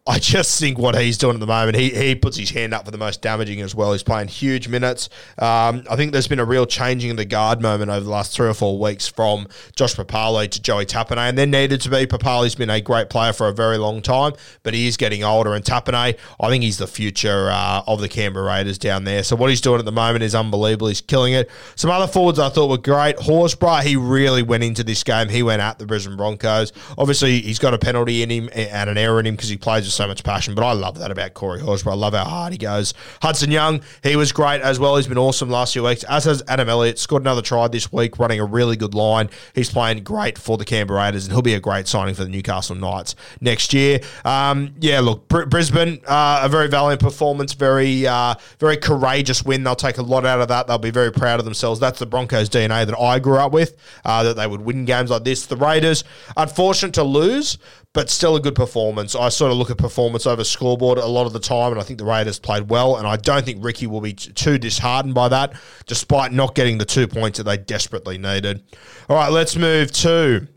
I 0.10 0.18
just 0.18 0.60
think 0.60 0.80
what 0.80 1.00
he's 1.00 1.20
doing 1.20 1.36
at 1.36 1.40
the 1.40 1.46
moment, 1.46 1.78
he, 1.78 1.92
he 1.92 2.16
puts 2.16 2.36
his 2.36 2.50
hand 2.50 2.74
up 2.74 2.84
for 2.84 2.90
the 2.90 2.98
most 2.98 3.22
damaging 3.22 3.62
as 3.62 3.76
well. 3.76 3.92
He's 3.92 4.02
playing 4.02 4.30
huge 4.30 4.68
minutes. 4.68 5.08
Um, 5.38 5.84
I 5.88 5.96
think 5.96 6.14
there's 6.14 6.28
been 6.28 6.40
a 6.40 6.46
real 6.46 6.66
changing 6.66 7.12
of 7.12 7.18
the 7.18 7.26
guard 7.26 7.62
moment 7.62 7.92
over 7.92 8.00
the 8.00 8.10
last 8.10 8.36
three 8.36 8.48
or 8.48 8.56
four 8.56 8.80
weeks 8.80 9.08
from 9.08 9.48
Josh 9.76 9.94
Papalii 9.94 10.50
to 10.50 10.60
Joey 10.60 10.88
Tapine, 10.88 11.20
and 11.20 11.38
there 11.38 11.46
needed 11.46 11.82
to 11.82 11.92
be. 11.92 12.08
Papalii's 12.08 12.56
been 12.56 12.72
a 12.72 12.82
great 12.82 13.12
player 13.12 13.34
for 13.34 13.50
a 13.50 13.54
very 13.54 13.78
long 13.78 14.02
time, 14.02 14.34
but 14.64 14.74
he 14.74 14.88
is 14.88 14.98
getting 14.98 15.24
older. 15.24 15.54
And 15.54 15.64
Tapine, 15.64 16.18
I 16.40 16.50
think 16.50 16.64
he's 16.64 16.80
the 16.80 16.88
future 16.88 17.52
uh, 17.52 17.84
of 17.86 18.02
the 18.02 18.10
Canberra 18.10 18.48
Raiders 18.48 18.80
down 18.80 19.04
there. 19.04 19.22
So 19.22 19.36
what 19.36 19.52
he's 19.52 19.62
doing 19.62 19.78
at 19.78 19.86
the 19.86 19.92
moment 19.92 20.24
is 20.24 20.34
unbelievable. 20.34 20.88
He's 20.88 21.02
killing 21.02 21.34
it. 21.34 21.52
Some 21.76 21.92
other 21.92 22.08
forwards 22.08 22.40
I 22.40 22.50
thought 22.50 22.72
were 22.72 22.80
great. 22.80 23.18
Horsburgh, 23.18 23.84
he 23.84 23.96
really 23.96 24.42
went 24.42 24.64
into 24.64 24.84
this 24.84 25.04
game. 25.04 25.30
He 25.30 25.44
went 25.44 25.62
at 25.62 25.78
the 25.78 25.86
Brisbane 25.86 26.18
Broncos. 26.18 26.74
Obviously, 26.98 27.42
he's 27.42 27.60
got 27.60 27.76
a 27.76 27.78
penalty 27.78 28.24
in 28.24 28.32
him 28.32 28.50
and 28.56 28.90
an 28.90 28.98
error 28.98 29.20
in 29.20 29.28
him 29.28 29.36
because 29.36 29.50
he 29.50 29.58
plays 29.58 29.84
with 29.84 29.99
so 30.00 30.08
much 30.08 30.24
passion. 30.24 30.56
But 30.56 30.64
I 30.64 30.72
love 30.72 30.98
that 31.00 31.12
about 31.12 31.34
Corey 31.34 31.60
Horsburgh. 31.60 31.92
I 31.92 31.96
love 31.96 32.14
how 32.14 32.24
hard 32.24 32.54
he 32.54 32.58
goes. 32.58 32.94
Hudson 33.22 33.52
Young, 33.52 33.82
he 34.02 34.16
was 34.16 34.32
great 34.32 34.62
as 34.62 34.80
well. 34.80 34.96
He's 34.96 35.08
been 35.08 35.18
awesome 35.18 35.50
last 35.50 35.74
few 35.74 35.84
weeks. 35.84 36.06
As 36.06 36.24
has 36.24 36.42
Adam 36.48 36.70
Elliott. 36.70 36.98
Scored 36.98 37.24
another 37.24 37.42
try 37.42 37.68
this 37.68 37.92
week, 37.92 38.18
running 38.18 38.40
a 38.40 38.46
really 38.46 38.78
good 38.78 38.94
line. 38.94 39.30
He's 39.54 39.70
playing 39.70 40.04
great 40.04 40.38
for 40.38 40.58
the 40.58 40.64
Canberra 40.64 41.02
Raiders, 41.02 41.26
and 41.26 41.34
he'll 41.34 41.42
be 41.42 41.54
a 41.54 41.60
great 41.60 41.86
signing 41.86 42.16
for 42.16 42.24
the 42.24 42.30
Newcastle 42.30 42.78
Knights 42.78 43.16
next 43.42 43.74
year. 43.74 44.00
Um, 44.24 44.74
yeah, 44.80 45.02
look, 45.02 45.28
Br- 45.28 45.46
Brisbane, 45.46 46.00
uh, 46.08 46.42
a 46.44 46.48
very 46.48 46.70
valiant 46.70 47.02
performance, 47.02 47.52
very, 47.52 48.08
uh, 48.08 48.36
very 48.58 48.78
courageous 48.78 49.44
win. 49.44 49.66
They'll 49.66 49.76
take 49.76 49.98
a 49.98 50.02
lot 50.02 50.26
out 50.26 50.40
of 50.40 50.48
that. 50.48 50.68
They'll 50.68 50.78
be 50.78 50.92
very 50.92 51.12
proud 51.12 51.40
of 51.40 51.46
themselves. 51.46 51.82
That's 51.82 52.00
the 52.00 52.06
Broncos 52.06 52.48
DNA 52.50 52.86
that 52.86 52.98
I 52.98 53.20
grew 53.20 53.38
up 53.38 53.52
with, 53.52 53.76
uh, 54.06 54.24
that 54.24 54.38
they 54.38 54.48
would 54.48 54.62
win 54.62 54.86
games 54.86 55.10
like 55.10 55.26
this. 55.26 55.46
The 55.46 55.58
Raiders, 55.58 56.06
unfortunate 56.38 56.94
to 56.94 57.04
lose, 57.04 57.58
but 57.94 58.10
still 58.10 58.36
a 58.36 58.40
good 58.40 58.56
performance. 58.56 59.16
I 59.16 59.30
sort 59.30 59.52
of 59.52 59.58
look 59.58 59.72
at 59.72 59.78
performance 59.78 60.28
over 60.28 60.44
scoreboard 60.44 61.00
a 61.00 61.06
lot 61.06 61.26
of 61.26 61.34
the 61.34 61.40
time, 61.40 61.72
and 61.72 61.82
I 61.82 61.84
think 61.84 61.98
the 61.98 62.06
Raiders 62.06 62.40
played 62.40 62.70
well, 62.70 62.98
and 62.98 63.08
I 63.08 63.16
don't 63.16 63.44
think 63.44 63.64
Ricky 63.64 63.88
will 63.88 64.02
be 64.02 64.14
too 64.14 64.58
disheartened 64.58 65.16
by 65.16 65.30
that, 65.30 65.54
despite 65.88 66.32
not 66.32 66.54
getting 66.54 66.78
the 66.78 66.86
two 66.86 67.08
points 67.08 67.38
that 67.38 67.46
they 67.46 67.58
desperately 67.58 68.18
needed. 68.18 68.64
All 69.10 69.16
right, 69.16 69.32
let's 69.32 69.56
move 69.56 69.92
to 69.94 70.48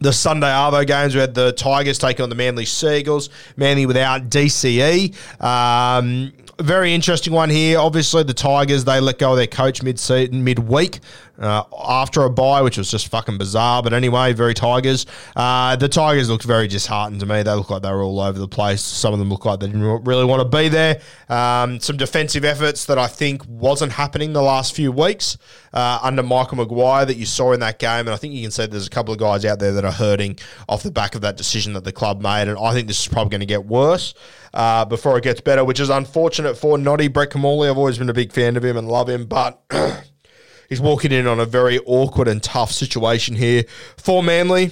the 0.00 0.12
Sunday 0.12 0.48
Arvo 0.48 0.86
games. 0.86 1.14
We 1.14 1.20
had 1.20 1.34
the 1.34 1.52
Tigers 1.52 1.98
taking 1.98 2.22
on 2.22 2.28
the 2.28 2.34
Manly 2.34 2.64
Seagulls. 2.64 3.30
Manly 3.56 3.86
without 3.86 4.28
DCE. 4.28 5.14
Um, 5.42 6.32
very 6.58 6.94
interesting 6.94 7.32
one 7.32 7.50
here. 7.50 7.78
Obviously, 7.78 8.22
the 8.22 8.34
Tigers 8.34 8.84
they 8.84 9.00
let 9.00 9.18
go 9.18 9.32
of 9.32 9.36
their 9.36 9.46
coach 9.46 9.82
mid 9.82 9.98
season, 9.98 10.44
midweek 10.44 11.00
uh, 11.38 11.64
after 11.86 12.22
a 12.22 12.30
bye, 12.30 12.62
which 12.62 12.78
was 12.78 12.90
just 12.90 13.08
fucking 13.08 13.38
bizarre. 13.38 13.82
But 13.82 13.92
anyway, 13.92 14.32
very 14.32 14.54
Tigers. 14.54 15.06
Uh, 15.34 15.76
the 15.76 15.88
Tigers 15.88 16.30
looked 16.30 16.44
very 16.44 16.66
disheartened 16.66 17.20
to 17.20 17.26
me. 17.26 17.42
They 17.42 17.52
looked 17.52 17.70
like 17.70 17.82
they 17.82 17.90
were 17.90 18.02
all 18.02 18.20
over 18.20 18.38
the 18.38 18.48
place. 18.48 18.82
Some 18.82 19.12
of 19.12 19.18
them 19.18 19.28
looked 19.28 19.44
like 19.44 19.60
they 19.60 19.66
didn't 19.66 20.04
really 20.04 20.24
want 20.24 20.42
to 20.50 20.56
be 20.56 20.68
there. 20.68 21.00
Um, 21.28 21.80
some 21.80 21.96
defensive 21.96 22.44
efforts 22.44 22.86
that 22.86 22.98
I 22.98 23.06
think 23.06 23.42
wasn't 23.46 23.92
happening 23.92 24.32
the 24.32 24.42
last 24.42 24.74
few 24.74 24.92
weeks 24.92 25.36
uh, 25.72 25.98
under 26.02 26.22
Michael 26.22 26.56
Maguire 26.56 27.04
that 27.04 27.16
you 27.16 27.26
saw 27.26 27.52
in 27.52 27.60
that 27.60 27.78
game. 27.78 28.00
And 28.00 28.10
I 28.10 28.16
think 28.16 28.32
you 28.32 28.42
can 28.42 28.50
see 28.50 28.66
there's 28.66 28.86
a 28.86 28.90
couple 28.90 29.12
of 29.12 29.20
guys 29.20 29.44
out 29.44 29.58
there 29.58 29.72
that 29.72 29.84
are 29.84 29.92
hurting 29.92 30.38
off 30.68 30.82
the 30.82 30.90
back 30.90 31.14
of 31.14 31.20
that 31.20 31.36
decision 31.36 31.74
that 31.74 31.84
the 31.84 31.92
club 31.92 32.22
made. 32.22 32.48
And 32.48 32.58
I 32.58 32.72
think 32.72 32.88
this 32.88 33.00
is 33.00 33.08
probably 33.08 33.30
going 33.30 33.40
to 33.40 33.46
get 33.46 33.66
worse. 33.66 34.14
Uh, 34.56 34.86
before 34.86 35.18
it 35.18 35.22
gets 35.22 35.42
better, 35.42 35.62
which 35.66 35.78
is 35.78 35.90
unfortunate 35.90 36.56
for 36.56 36.78
Noddy 36.78 37.08
Brett 37.08 37.28
Kimmorley. 37.28 37.68
I've 37.68 37.76
always 37.76 37.98
been 37.98 38.08
a 38.08 38.14
big 38.14 38.32
fan 38.32 38.56
of 38.56 38.64
him 38.64 38.78
and 38.78 38.88
love 38.88 39.06
him, 39.06 39.26
but 39.26 39.62
he's 40.70 40.80
walking 40.80 41.12
in 41.12 41.26
on 41.26 41.38
a 41.38 41.44
very 41.44 41.78
awkward 41.80 42.26
and 42.26 42.42
tough 42.42 42.72
situation 42.72 43.36
here 43.36 43.64
for 43.98 44.22
Manly. 44.22 44.70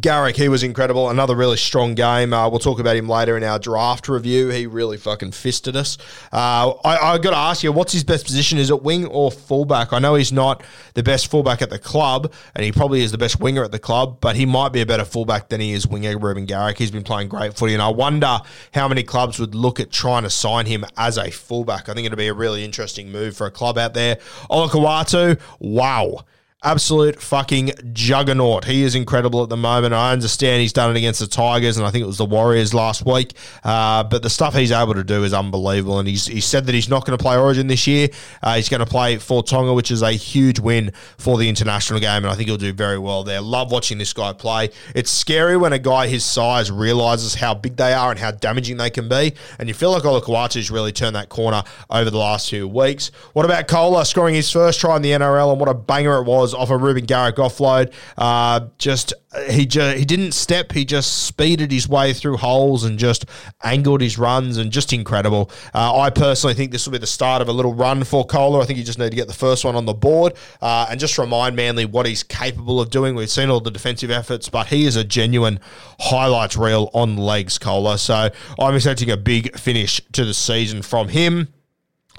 Garrick, 0.00 0.36
he 0.36 0.48
was 0.48 0.62
incredible. 0.64 1.10
Another 1.10 1.36
really 1.36 1.56
strong 1.56 1.94
game. 1.94 2.32
Uh, 2.32 2.48
we'll 2.48 2.58
talk 2.58 2.80
about 2.80 2.96
him 2.96 3.08
later 3.08 3.36
in 3.36 3.44
our 3.44 3.58
draft 3.58 4.08
review. 4.08 4.48
He 4.48 4.66
really 4.66 4.96
fucking 4.96 5.30
fisted 5.30 5.76
us. 5.76 5.96
Uh, 6.32 6.74
I, 6.84 6.96
I 6.96 7.18
got 7.18 7.30
to 7.30 7.36
ask 7.36 7.62
you, 7.62 7.70
what's 7.70 7.92
his 7.92 8.02
best 8.02 8.24
position? 8.24 8.58
Is 8.58 8.70
it 8.70 8.82
wing 8.82 9.06
or 9.06 9.30
fullback? 9.30 9.92
I 9.92 10.00
know 10.00 10.16
he's 10.16 10.32
not 10.32 10.64
the 10.94 11.04
best 11.04 11.30
fullback 11.30 11.62
at 11.62 11.70
the 11.70 11.78
club, 11.78 12.32
and 12.54 12.64
he 12.64 12.72
probably 12.72 13.02
is 13.02 13.12
the 13.12 13.18
best 13.18 13.38
winger 13.38 13.62
at 13.62 13.70
the 13.70 13.78
club, 13.78 14.18
but 14.20 14.34
he 14.34 14.44
might 14.44 14.72
be 14.72 14.80
a 14.80 14.86
better 14.86 15.04
fullback 15.04 15.48
than 15.48 15.60
he 15.60 15.72
is 15.72 15.86
winger 15.86 16.18
Reuben 16.18 16.46
Garrick. 16.46 16.78
He's 16.78 16.90
been 16.90 17.04
playing 17.04 17.28
great 17.28 17.54
footy, 17.54 17.72
and 17.72 17.82
I 17.82 17.88
wonder 17.88 18.40
how 18.74 18.88
many 18.88 19.04
clubs 19.04 19.38
would 19.38 19.54
look 19.54 19.78
at 19.78 19.92
trying 19.92 20.24
to 20.24 20.30
sign 20.30 20.66
him 20.66 20.84
as 20.96 21.16
a 21.16 21.30
fullback. 21.30 21.88
I 21.88 21.94
think 21.94 22.06
it'd 22.06 22.18
be 22.18 22.26
a 22.26 22.34
really 22.34 22.64
interesting 22.64 23.12
move 23.12 23.36
for 23.36 23.46
a 23.46 23.52
club 23.52 23.78
out 23.78 23.94
there. 23.94 24.16
Olakau'atu, 24.50 25.40
wow 25.60 26.24
absolute 26.66 27.22
fucking 27.22 27.70
juggernaut. 27.92 28.64
He 28.64 28.82
is 28.82 28.96
incredible 28.96 29.44
at 29.44 29.48
the 29.48 29.56
moment. 29.56 29.94
I 29.94 30.12
understand 30.12 30.60
he's 30.60 30.72
done 30.72 30.90
it 30.90 30.98
against 30.98 31.20
the 31.20 31.28
Tigers, 31.28 31.76
and 31.76 31.86
I 31.86 31.92
think 31.92 32.02
it 32.02 32.06
was 32.06 32.18
the 32.18 32.24
Warriors 32.24 32.74
last 32.74 33.06
week. 33.06 33.34
Uh, 33.62 34.02
but 34.02 34.24
the 34.24 34.28
stuff 34.28 34.52
he's 34.52 34.72
able 34.72 34.94
to 34.94 35.04
do 35.04 35.22
is 35.22 35.32
unbelievable. 35.32 36.00
And 36.00 36.08
he's 36.08 36.26
he 36.26 36.40
said 36.40 36.66
that 36.66 36.74
he's 36.74 36.88
not 36.88 37.06
going 37.06 37.16
to 37.16 37.22
play 37.22 37.36
Origin 37.36 37.68
this 37.68 37.86
year. 37.86 38.08
Uh, 38.42 38.56
he's 38.56 38.68
going 38.68 38.80
to 38.80 38.86
play 38.86 39.16
for 39.18 39.44
Tonga, 39.44 39.72
which 39.74 39.92
is 39.92 40.02
a 40.02 40.10
huge 40.10 40.58
win 40.58 40.90
for 41.18 41.38
the 41.38 41.48
international 41.48 42.00
game, 42.00 42.24
and 42.24 42.26
I 42.26 42.34
think 42.34 42.48
he'll 42.48 42.56
do 42.56 42.72
very 42.72 42.98
well 42.98 43.22
there. 43.22 43.40
Love 43.40 43.70
watching 43.70 43.98
this 43.98 44.12
guy 44.12 44.32
play. 44.32 44.70
It's 44.92 45.10
scary 45.10 45.56
when 45.56 45.72
a 45.72 45.78
guy 45.78 46.08
his 46.08 46.24
size 46.24 46.68
realizes 46.68 47.36
how 47.36 47.54
big 47.54 47.76
they 47.76 47.92
are 47.92 48.10
and 48.10 48.18
how 48.18 48.32
damaging 48.32 48.76
they 48.76 48.90
can 48.90 49.08
be, 49.08 49.34
and 49.60 49.68
you 49.68 49.74
feel 49.74 49.92
like 49.92 50.02
Olakau'atu's 50.02 50.72
really 50.72 50.90
turned 50.90 51.14
that 51.14 51.28
corner 51.28 51.62
over 51.90 52.10
the 52.10 52.18
last 52.18 52.50
few 52.50 52.66
weeks. 52.66 53.12
What 53.34 53.44
about 53.44 53.68
Koula 53.68 54.04
scoring 54.04 54.34
his 54.34 54.50
first 54.50 54.80
try 54.80 54.96
in 54.96 55.02
the 55.02 55.12
NRL, 55.12 55.52
and 55.52 55.60
what 55.60 55.68
a 55.68 55.74
banger 55.74 56.16
it 56.16 56.24
was 56.24 56.55
off 56.56 56.70
a 56.70 56.76
Reuben 56.76 57.04
Garrick 57.04 57.36
offload. 57.36 57.92
Uh, 58.16 58.68
just 58.78 59.12
he 59.50 59.66
just 59.66 59.96
he 59.98 60.04
didn't 60.04 60.32
step. 60.32 60.72
He 60.72 60.84
just 60.84 61.26
speeded 61.26 61.70
his 61.70 61.88
way 61.88 62.12
through 62.12 62.38
holes 62.38 62.84
and 62.84 62.98
just 62.98 63.26
angled 63.62 64.00
his 64.00 64.18
runs 64.18 64.56
and 64.56 64.70
just 64.70 64.92
incredible. 64.92 65.50
Uh, 65.74 65.98
I 65.98 66.10
personally 66.10 66.54
think 66.54 66.72
this 66.72 66.86
will 66.86 66.92
be 66.92 66.98
the 66.98 67.06
start 67.06 67.42
of 67.42 67.48
a 67.48 67.52
little 67.52 67.74
run 67.74 68.04
for 68.04 68.24
Koula. 68.24 68.60
I 68.60 68.64
think 68.64 68.78
you 68.78 68.84
just 68.84 68.98
need 68.98 69.10
to 69.10 69.16
get 69.16 69.28
the 69.28 69.34
first 69.34 69.64
one 69.64 69.76
on 69.76 69.84
the 69.84 69.94
board 69.94 70.34
uh, 70.62 70.86
and 70.90 70.98
just 70.98 71.18
remind 71.18 71.56
Manly 71.56 71.84
what 71.84 72.06
he's 72.06 72.22
capable 72.22 72.80
of 72.80 72.90
doing. 72.90 73.14
We've 73.14 73.30
seen 73.30 73.50
all 73.50 73.60
the 73.60 73.70
defensive 73.70 74.10
efforts, 74.10 74.48
but 74.48 74.68
he 74.68 74.86
is 74.86 74.96
a 74.96 75.04
genuine 75.04 75.60
highlights 76.00 76.56
reel 76.56 76.90
on 76.94 77.16
legs, 77.16 77.58
Koula. 77.58 77.98
So 77.98 78.30
I'm 78.58 78.74
expecting 78.74 79.10
a 79.10 79.16
big 79.16 79.58
finish 79.58 80.00
to 80.12 80.24
the 80.24 80.34
season 80.34 80.82
from 80.82 81.08
him. 81.08 81.48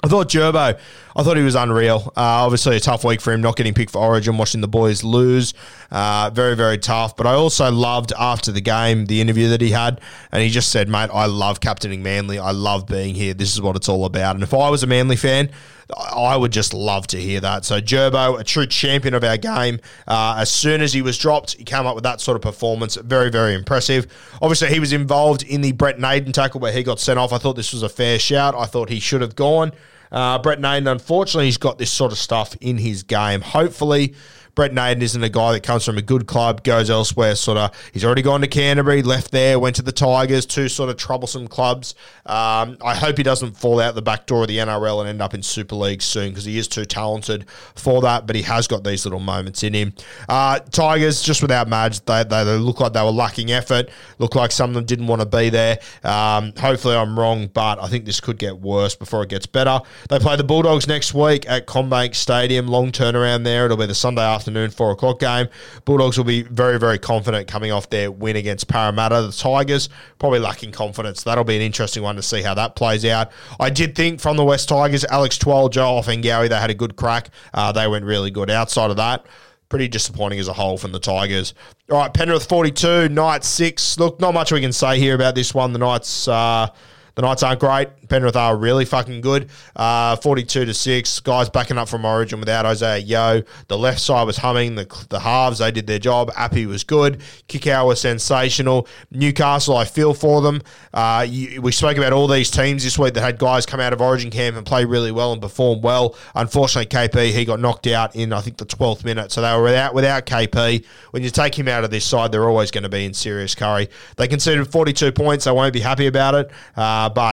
I 0.02 0.06
thought 0.06 0.28
Gerbo, 0.28 0.78
I 1.18 1.24
thought 1.24 1.36
he 1.36 1.42
was 1.42 1.56
unreal. 1.56 2.12
Uh, 2.16 2.46
obviously, 2.46 2.76
a 2.76 2.80
tough 2.80 3.02
week 3.02 3.20
for 3.20 3.32
him, 3.32 3.40
not 3.40 3.56
getting 3.56 3.74
picked 3.74 3.90
for 3.90 3.98
Origin, 3.98 4.38
watching 4.38 4.60
the 4.60 4.68
boys 4.68 5.02
lose. 5.02 5.52
Uh, 5.90 6.30
very, 6.32 6.54
very 6.54 6.78
tough. 6.78 7.16
But 7.16 7.26
I 7.26 7.32
also 7.32 7.72
loved 7.72 8.12
after 8.16 8.52
the 8.52 8.60
game 8.60 9.06
the 9.06 9.20
interview 9.20 9.48
that 9.48 9.60
he 9.60 9.70
had, 9.70 10.00
and 10.30 10.44
he 10.44 10.48
just 10.48 10.70
said, 10.70 10.88
"Mate, 10.88 11.10
I 11.12 11.26
love 11.26 11.58
captaining 11.58 12.04
Manly. 12.04 12.38
I 12.38 12.52
love 12.52 12.86
being 12.86 13.16
here. 13.16 13.34
This 13.34 13.52
is 13.52 13.60
what 13.60 13.74
it's 13.74 13.88
all 13.88 14.04
about." 14.04 14.36
And 14.36 14.44
if 14.44 14.54
I 14.54 14.70
was 14.70 14.84
a 14.84 14.86
Manly 14.86 15.16
fan, 15.16 15.50
I 15.96 16.36
would 16.36 16.52
just 16.52 16.72
love 16.72 17.08
to 17.08 17.20
hear 17.20 17.40
that. 17.40 17.64
So 17.64 17.80
Gerbo, 17.80 18.38
a 18.38 18.44
true 18.44 18.66
champion 18.66 19.14
of 19.14 19.24
our 19.24 19.38
game. 19.38 19.80
Uh, 20.06 20.36
as 20.38 20.52
soon 20.52 20.82
as 20.82 20.92
he 20.92 21.02
was 21.02 21.18
dropped, 21.18 21.54
he 21.54 21.64
came 21.64 21.84
up 21.84 21.96
with 21.96 22.04
that 22.04 22.20
sort 22.20 22.36
of 22.36 22.42
performance. 22.42 22.94
Very, 22.94 23.28
very 23.28 23.54
impressive. 23.54 24.06
Obviously, 24.40 24.68
he 24.68 24.78
was 24.78 24.92
involved 24.92 25.42
in 25.42 25.62
the 25.62 25.72
Brent 25.72 25.98
Naden 25.98 26.32
tackle 26.32 26.60
where 26.60 26.72
he 26.72 26.84
got 26.84 27.00
sent 27.00 27.18
off. 27.18 27.32
I 27.32 27.38
thought 27.38 27.56
this 27.56 27.72
was 27.72 27.82
a 27.82 27.88
fair 27.88 28.20
shout. 28.20 28.54
I 28.54 28.66
thought 28.66 28.88
he 28.88 29.00
should 29.00 29.20
have 29.20 29.34
gone. 29.34 29.72
Uh, 30.10 30.38
Brent 30.38 30.60
Naden, 30.60 30.88
unfortunately, 30.88 31.46
he's 31.46 31.58
got 31.58 31.78
this 31.78 31.90
sort 31.90 32.12
of 32.12 32.18
stuff 32.18 32.56
in 32.60 32.78
his 32.78 33.02
game. 33.02 33.40
Hopefully, 33.40 34.14
Brent 34.58 34.74
Naden 34.74 35.04
isn't 35.04 35.22
a 35.22 35.28
guy 35.28 35.52
that 35.52 35.62
comes 35.62 35.84
from 35.84 35.98
a 35.98 36.02
good 36.02 36.26
club, 36.26 36.64
goes 36.64 36.90
elsewhere. 36.90 37.36
Sort 37.36 37.58
of, 37.58 37.70
he's 37.92 38.04
already 38.04 38.22
gone 38.22 38.40
to 38.40 38.48
Canterbury, 38.48 39.04
left 39.04 39.30
there, 39.30 39.56
went 39.56 39.76
to 39.76 39.82
the 39.82 39.92
Tigers, 39.92 40.46
two 40.46 40.68
sort 40.68 40.90
of 40.90 40.96
troublesome 40.96 41.46
clubs. 41.46 41.94
Um, 42.26 42.76
I 42.84 42.96
hope 42.96 43.18
he 43.18 43.22
doesn't 43.22 43.56
fall 43.56 43.78
out 43.78 43.94
the 43.94 44.02
back 44.02 44.26
door 44.26 44.42
of 44.42 44.48
the 44.48 44.58
NRL 44.58 44.98
and 44.98 45.08
end 45.08 45.22
up 45.22 45.32
in 45.32 45.44
Super 45.44 45.76
League 45.76 46.02
soon 46.02 46.30
because 46.30 46.44
he 46.44 46.58
is 46.58 46.66
too 46.66 46.84
talented 46.84 47.48
for 47.76 48.00
that. 48.00 48.26
But 48.26 48.34
he 48.34 48.42
has 48.42 48.66
got 48.66 48.82
these 48.82 49.06
little 49.06 49.20
moments 49.20 49.62
in 49.62 49.74
him. 49.74 49.92
Uh, 50.28 50.58
Tigers 50.58 51.22
just 51.22 51.40
without 51.40 51.68
Madge, 51.68 52.04
they, 52.04 52.24
they, 52.24 52.42
they 52.42 52.56
look 52.56 52.80
like 52.80 52.94
they 52.94 53.04
were 53.04 53.12
lacking 53.12 53.52
effort. 53.52 53.88
Look 54.18 54.34
like 54.34 54.50
some 54.50 54.70
of 54.70 54.74
them 54.74 54.86
didn't 54.86 55.06
want 55.06 55.20
to 55.22 55.26
be 55.26 55.50
there. 55.50 55.78
Um, 56.02 56.52
hopefully, 56.58 56.96
I'm 56.96 57.16
wrong, 57.16 57.46
but 57.46 57.80
I 57.80 57.86
think 57.86 58.06
this 58.06 58.18
could 58.18 58.38
get 58.38 58.58
worse 58.58 58.96
before 58.96 59.22
it 59.22 59.28
gets 59.28 59.46
better. 59.46 59.78
They 60.08 60.18
play 60.18 60.34
the 60.34 60.42
Bulldogs 60.42 60.88
next 60.88 61.14
week 61.14 61.48
at 61.48 61.68
CommBank 61.68 62.16
Stadium. 62.16 62.66
Long 62.66 62.90
turnaround 62.90 63.44
there. 63.44 63.66
It'll 63.66 63.76
be 63.76 63.86
the 63.86 63.94
Sunday 63.94 64.22
afternoon 64.22 64.47
four 64.70 64.90
o'clock 64.90 65.18
game. 65.20 65.48
Bulldogs 65.84 66.16
will 66.16 66.24
be 66.24 66.42
very 66.42 66.78
very 66.78 66.98
confident 66.98 67.48
coming 67.48 67.72
off 67.72 67.90
their 67.90 68.10
win 68.10 68.36
against 68.36 68.68
Parramatta. 68.68 69.22
The 69.22 69.32
Tigers 69.32 69.88
probably 70.18 70.38
lacking 70.38 70.72
confidence. 70.72 71.22
That'll 71.22 71.44
be 71.44 71.56
an 71.56 71.62
interesting 71.62 72.02
one 72.02 72.16
to 72.16 72.22
see 72.22 72.42
how 72.42 72.54
that 72.54 72.76
plays 72.76 73.04
out. 73.04 73.30
I 73.60 73.70
did 73.70 73.94
think 73.94 74.20
from 74.20 74.36
the 74.36 74.44
West 74.44 74.68
Tigers, 74.68 75.04
Alex 75.04 75.38
Twal, 75.38 75.68
Joe 75.68 76.00
Ofahengaue, 76.00 76.48
they 76.48 76.56
had 76.56 76.70
a 76.70 76.74
good 76.74 76.96
crack. 76.96 77.30
Uh, 77.54 77.72
they 77.72 77.86
went 77.86 78.04
really 78.04 78.30
good. 78.30 78.50
Outside 78.50 78.90
of 78.90 78.96
that 78.96 79.26
pretty 79.68 79.88
disappointing 79.88 80.38
as 80.38 80.48
a 80.48 80.52
whole 80.52 80.78
from 80.78 80.92
the 80.92 80.98
Tigers. 80.98 81.54
All 81.90 81.98
right, 81.98 82.12
Penrith 82.12 82.46
42, 82.48 83.08
Knights 83.10 83.46
6. 83.48 83.98
Look, 83.98 84.20
not 84.20 84.34
much 84.34 84.52
we 84.52 84.60
can 84.60 84.72
say 84.72 84.98
here 84.98 85.14
about 85.14 85.34
this 85.34 85.54
one. 85.54 85.72
The 85.72 85.78
Knights, 85.78 86.26
uh, 86.26 86.68
the 87.14 87.22
Knights 87.22 87.42
aren't 87.42 87.60
great. 87.60 87.88
Penrith 88.08 88.36
are 88.36 88.56
really 88.56 88.84
fucking 88.84 89.20
good. 89.20 89.50
Uh, 89.76 90.16
42 90.16 90.64
to 90.64 90.74
6. 90.74 91.20
Guys 91.20 91.48
backing 91.48 91.78
up 91.78 91.88
from 91.88 92.04
Origin 92.04 92.40
without 92.40 92.66
Isaah 92.66 92.98
Yeo. 92.98 93.42
The 93.68 93.78
left 93.78 94.00
side 94.00 94.24
was 94.24 94.38
humming. 94.38 94.74
The, 94.74 95.06
the 95.10 95.20
halves, 95.20 95.58
they 95.58 95.70
did 95.70 95.86
their 95.86 95.98
job. 95.98 96.30
Appy 96.36 96.66
was 96.66 96.84
good. 96.84 97.20
Kikau 97.48 97.86
was 97.86 98.00
sensational. 98.00 98.88
Newcastle, 99.10 99.76
I 99.76 99.84
feel 99.84 100.14
for 100.14 100.40
them. 100.40 100.62
Uh, 100.92 101.26
you, 101.28 101.60
we 101.62 101.72
spoke 101.72 101.96
about 101.96 102.12
all 102.12 102.26
these 102.26 102.50
teams 102.50 102.84
this 102.84 102.98
week 102.98 103.14
that 103.14 103.20
had 103.20 103.38
guys 103.38 103.66
come 103.66 103.80
out 103.80 103.92
of 103.92 104.00
Origin 104.00 104.30
camp 104.30 104.56
and 104.56 104.66
play 104.66 104.84
really 104.84 105.12
well 105.12 105.32
and 105.32 105.40
perform 105.40 105.80
well. 105.80 106.16
Unfortunately, 106.34 106.86
KP, 106.86 107.32
he 107.32 107.44
got 107.44 107.60
knocked 107.60 107.86
out 107.86 108.14
in, 108.16 108.32
I 108.32 108.40
think, 108.40 108.56
the 108.56 108.66
12th 108.66 109.04
minute. 109.04 109.32
So 109.32 109.42
they 109.42 109.54
were 109.54 109.62
without, 109.62 109.94
without 109.94 110.26
KP. 110.26 110.84
When 111.10 111.22
you 111.22 111.30
take 111.30 111.58
him 111.58 111.68
out 111.68 111.84
of 111.84 111.90
this 111.90 112.04
side, 112.04 112.32
they're 112.32 112.48
always 112.48 112.70
going 112.70 112.82
to 112.82 112.88
be 112.88 113.04
in 113.04 113.14
serious 113.14 113.54
curry. 113.54 113.88
They 114.16 114.28
conceded 114.28 114.70
42 114.70 115.12
points. 115.12 115.44
They 115.44 115.52
won't 115.52 115.72
be 115.72 115.80
happy 115.80 116.06
about 116.06 116.34
it. 116.34 116.50
Uh, 116.76 117.08
but 117.08 117.32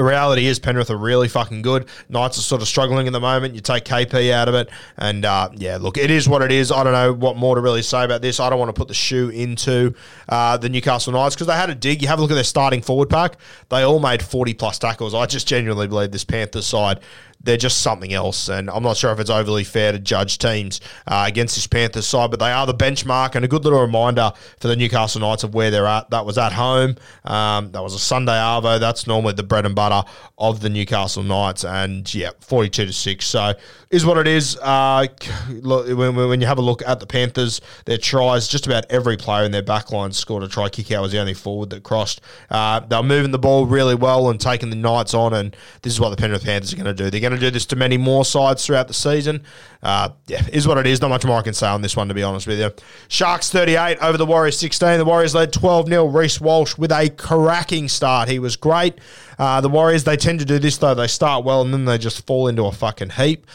The 0.00 0.04
reality 0.06 0.46
is 0.46 0.58
Penrith 0.58 0.88
are 0.88 0.96
really 0.96 1.28
fucking 1.28 1.60
good. 1.60 1.86
Knights 2.08 2.38
are 2.38 2.40
sort 2.40 2.62
of 2.62 2.68
struggling 2.68 3.06
at 3.06 3.12
the 3.12 3.20
moment. 3.20 3.54
You 3.54 3.60
take 3.60 3.84
KP 3.84 4.32
out 4.32 4.48
of 4.48 4.54
it, 4.54 4.70
and 4.96 5.26
uh, 5.26 5.50
yeah, 5.54 5.76
look, 5.76 5.98
it 5.98 6.10
is 6.10 6.26
what 6.26 6.40
it 6.40 6.50
is. 6.50 6.72
I 6.72 6.82
don't 6.84 6.94
know 6.94 7.12
what 7.12 7.36
more 7.36 7.54
to 7.54 7.60
really 7.60 7.82
say 7.82 8.04
about 8.04 8.22
this. 8.22 8.40
I 8.40 8.48
don't 8.48 8.58
want 8.58 8.74
to 8.74 8.78
put 8.78 8.88
the 8.88 8.94
shoe 8.94 9.28
into 9.28 9.92
uh, 10.26 10.56
the 10.56 10.70
Newcastle 10.70 11.12
Knights 11.12 11.34
because 11.34 11.48
they 11.48 11.54
had 11.54 11.68
a 11.68 11.74
dig. 11.74 12.00
You 12.00 12.08
have 12.08 12.18
a 12.18 12.22
look 12.22 12.30
at 12.30 12.34
their 12.34 12.44
starting 12.44 12.80
forward 12.80 13.10
pack; 13.10 13.36
they 13.68 13.82
all 13.82 14.00
made 14.00 14.22
forty 14.22 14.54
plus 14.54 14.78
tackles. 14.78 15.12
I 15.12 15.26
just 15.26 15.46
genuinely 15.46 15.86
believe 15.86 16.12
this 16.12 16.24
Panthers 16.24 16.64
side 16.64 17.00
they're 17.42 17.56
just 17.56 17.80
something 17.80 18.12
else. 18.12 18.48
And 18.48 18.68
I'm 18.70 18.82
not 18.82 18.96
sure 18.96 19.12
if 19.12 19.20
it's 19.20 19.30
overly 19.30 19.64
fair 19.64 19.92
to 19.92 19.98
judge 19.98 20.38
teams 20.38 20.80
uh, 21.06 21.24
against 21.26 21.54
this 21.54 21.66
Panthers 21.66 22.06
side, 22.06 22.30
but 22.30 22.40
they 22.40 22.52
are 22.52 22.66
the 22.66 22.74
benchmark 22.74 23.34
and 23.34 23.44
a 23.44 23.48
good 23.48 23.64
little 23.64 23.80
reminder 23.80 24.32
for 24.58 24.68
the 24.68 24.76
Newcastle 24.76 25.20
Knights 25.20 25.44
of 25.44 25.54
where 25.54 25.70
they're 25.70 25.86
at. 25.86 26.10
That 26.10 26.26
was 26.26 26.38
at 26.38 26.52
home. 26.52 26.96
Um, 27.24 27.72
that 27.72 27.82
was 27.82 27.94
a 27.94 27.98
Sunday 27.98 28.32
Arvo. 28.32 28.78
That's 28.78 29.06
normally 29.06 29.34
the 29.34 29.42
bread 29.42 29.66
and 29.66 29.74
butter 29.74 30.08
of 30.38 30.60
the 30.60 30.68
Newcastle 30.68 31.22
Knights. 31.22 31.64
And 31.64 32.12
yeah, 32.14 32.30
42 32.40 32.86
to 32.86 32.92
6. 32.92 33.26
So 33.26 33.54
is 33.90 34.06
what 34.06 34.18
it 34.18 34.28
is. 34.28 34.56
Uh, 34.58 35.06
look, 35.48 35.86
when, 35.88 36.14
when 36.14 36.40
you 36.40 36.46
have 36.46 36.58
a 36.58 36.62
look 36.62 36.82
at 36.86 37.00
the 37.00 37.06
Panthers, 37.06 37.60
their 37.86 37.98
tries, 37.98 38.46
just 38.46 38.66
about 38.66 38.86
every 38.88 39.16
player 39.16 39.44
in 39.44 39.50
their 39.50 39.62
backline 39.62 40.14
scored 40.14 40.42
a 40.42 40.48
try. 40.48 40.68
Kikau 40.68 41.02
was 41.02 41.12
the 41.12 41.18
only 41.18 41.34
forward 41.34 41.70
that 41.70 41.82
crossed. 41.82 42.20
Uh, 42.50 42.80
they're 42.80 43.02
moving 43.02 43.32
the 43.32 43.38
ball 43.38 43.66
really 43.66 43.96
well 43.96 44.30
and 44.30 44.40
taking 44.40 44.70
the 44.70 44.76
Knights 44.76 45.12
on, 45.12 45.34
and 45.34 45.56
this 45.82 45.92
is 45.92 46.00
what 46.00 46.10
the 46.10 46.16
Penrith 46.16 46.44
Panthers 46.44 46.72
are 46.72 46.76
going 46.76 46.86
to 46.86 46.94
do. 46.94 47.10
They're 47.10 47.20
going 47.20 47.29
to 47.32 47.38
do 47.38 47.50
this 47.50 47.66
to 47.66 47.76
many 47.76 47.96
more 47.96 48.24
sides 48.24 48.64
throughout 48.64 48.88
the 48.88 48.94
season. 48.94 49.42
Uh, 49.82 50.10
yeah, 50.26 50.46
is 50.52 50.66
what 50.66 50.78
it 50.78 50.86
is. 50.86 51.00
Not 51.00 51.08
much 51.08 51.24
more 51.24 51.38
I 51.38 51.42
can 51.42 51.54
say 51.54 51.66
on 51.66 51.82
this 51.82 51.96
one, 51.96 52.08
to 52.08 52.14
be 52.14 52.22
honest 52.22 52.46
with 52.46 52.58
you. 52.58 52.70
Sharks 53.08 53.50
38 53.50 53.98
over 53.98 54.18
the 54.18 54.26
Warriors 54.26 54.58
16. 54.58 54.98
The 54.98 55.04
Warriors 55.04 55.34
led 55.34 55.52
12 55.52 55.88
0. 55.88 56.06
Reece 56.06 56.40
Walsh 56.40 56.76
with 56.76 56.92
a 56.92 57.08
cracking 57.10 57.88
start. 57.88 58.28
He 58.28 58.38
was 58.38 58.56
great. 58.56 58.98
Uh, 59.38 59.60
the 59.60 59.68
Warriors, 59.68 60.04
they 60.04 60.16
tend 60.16 60.38
to 60.40 60.44
do 60.44 60.58
this, 60.58 60.76
though. 60.78 60.94
They 60.94 61.06
start 61.06 61.44
well 61.44 61.62
and 61.62 61.72
then 61.72 61.84
they 61.84 61.98
just 61.98 62.26
fall 62.26 62.48
into 62.48 62.64
a 62.66 62.72
fucking 62.72 63.10
heap. 63.10 63.46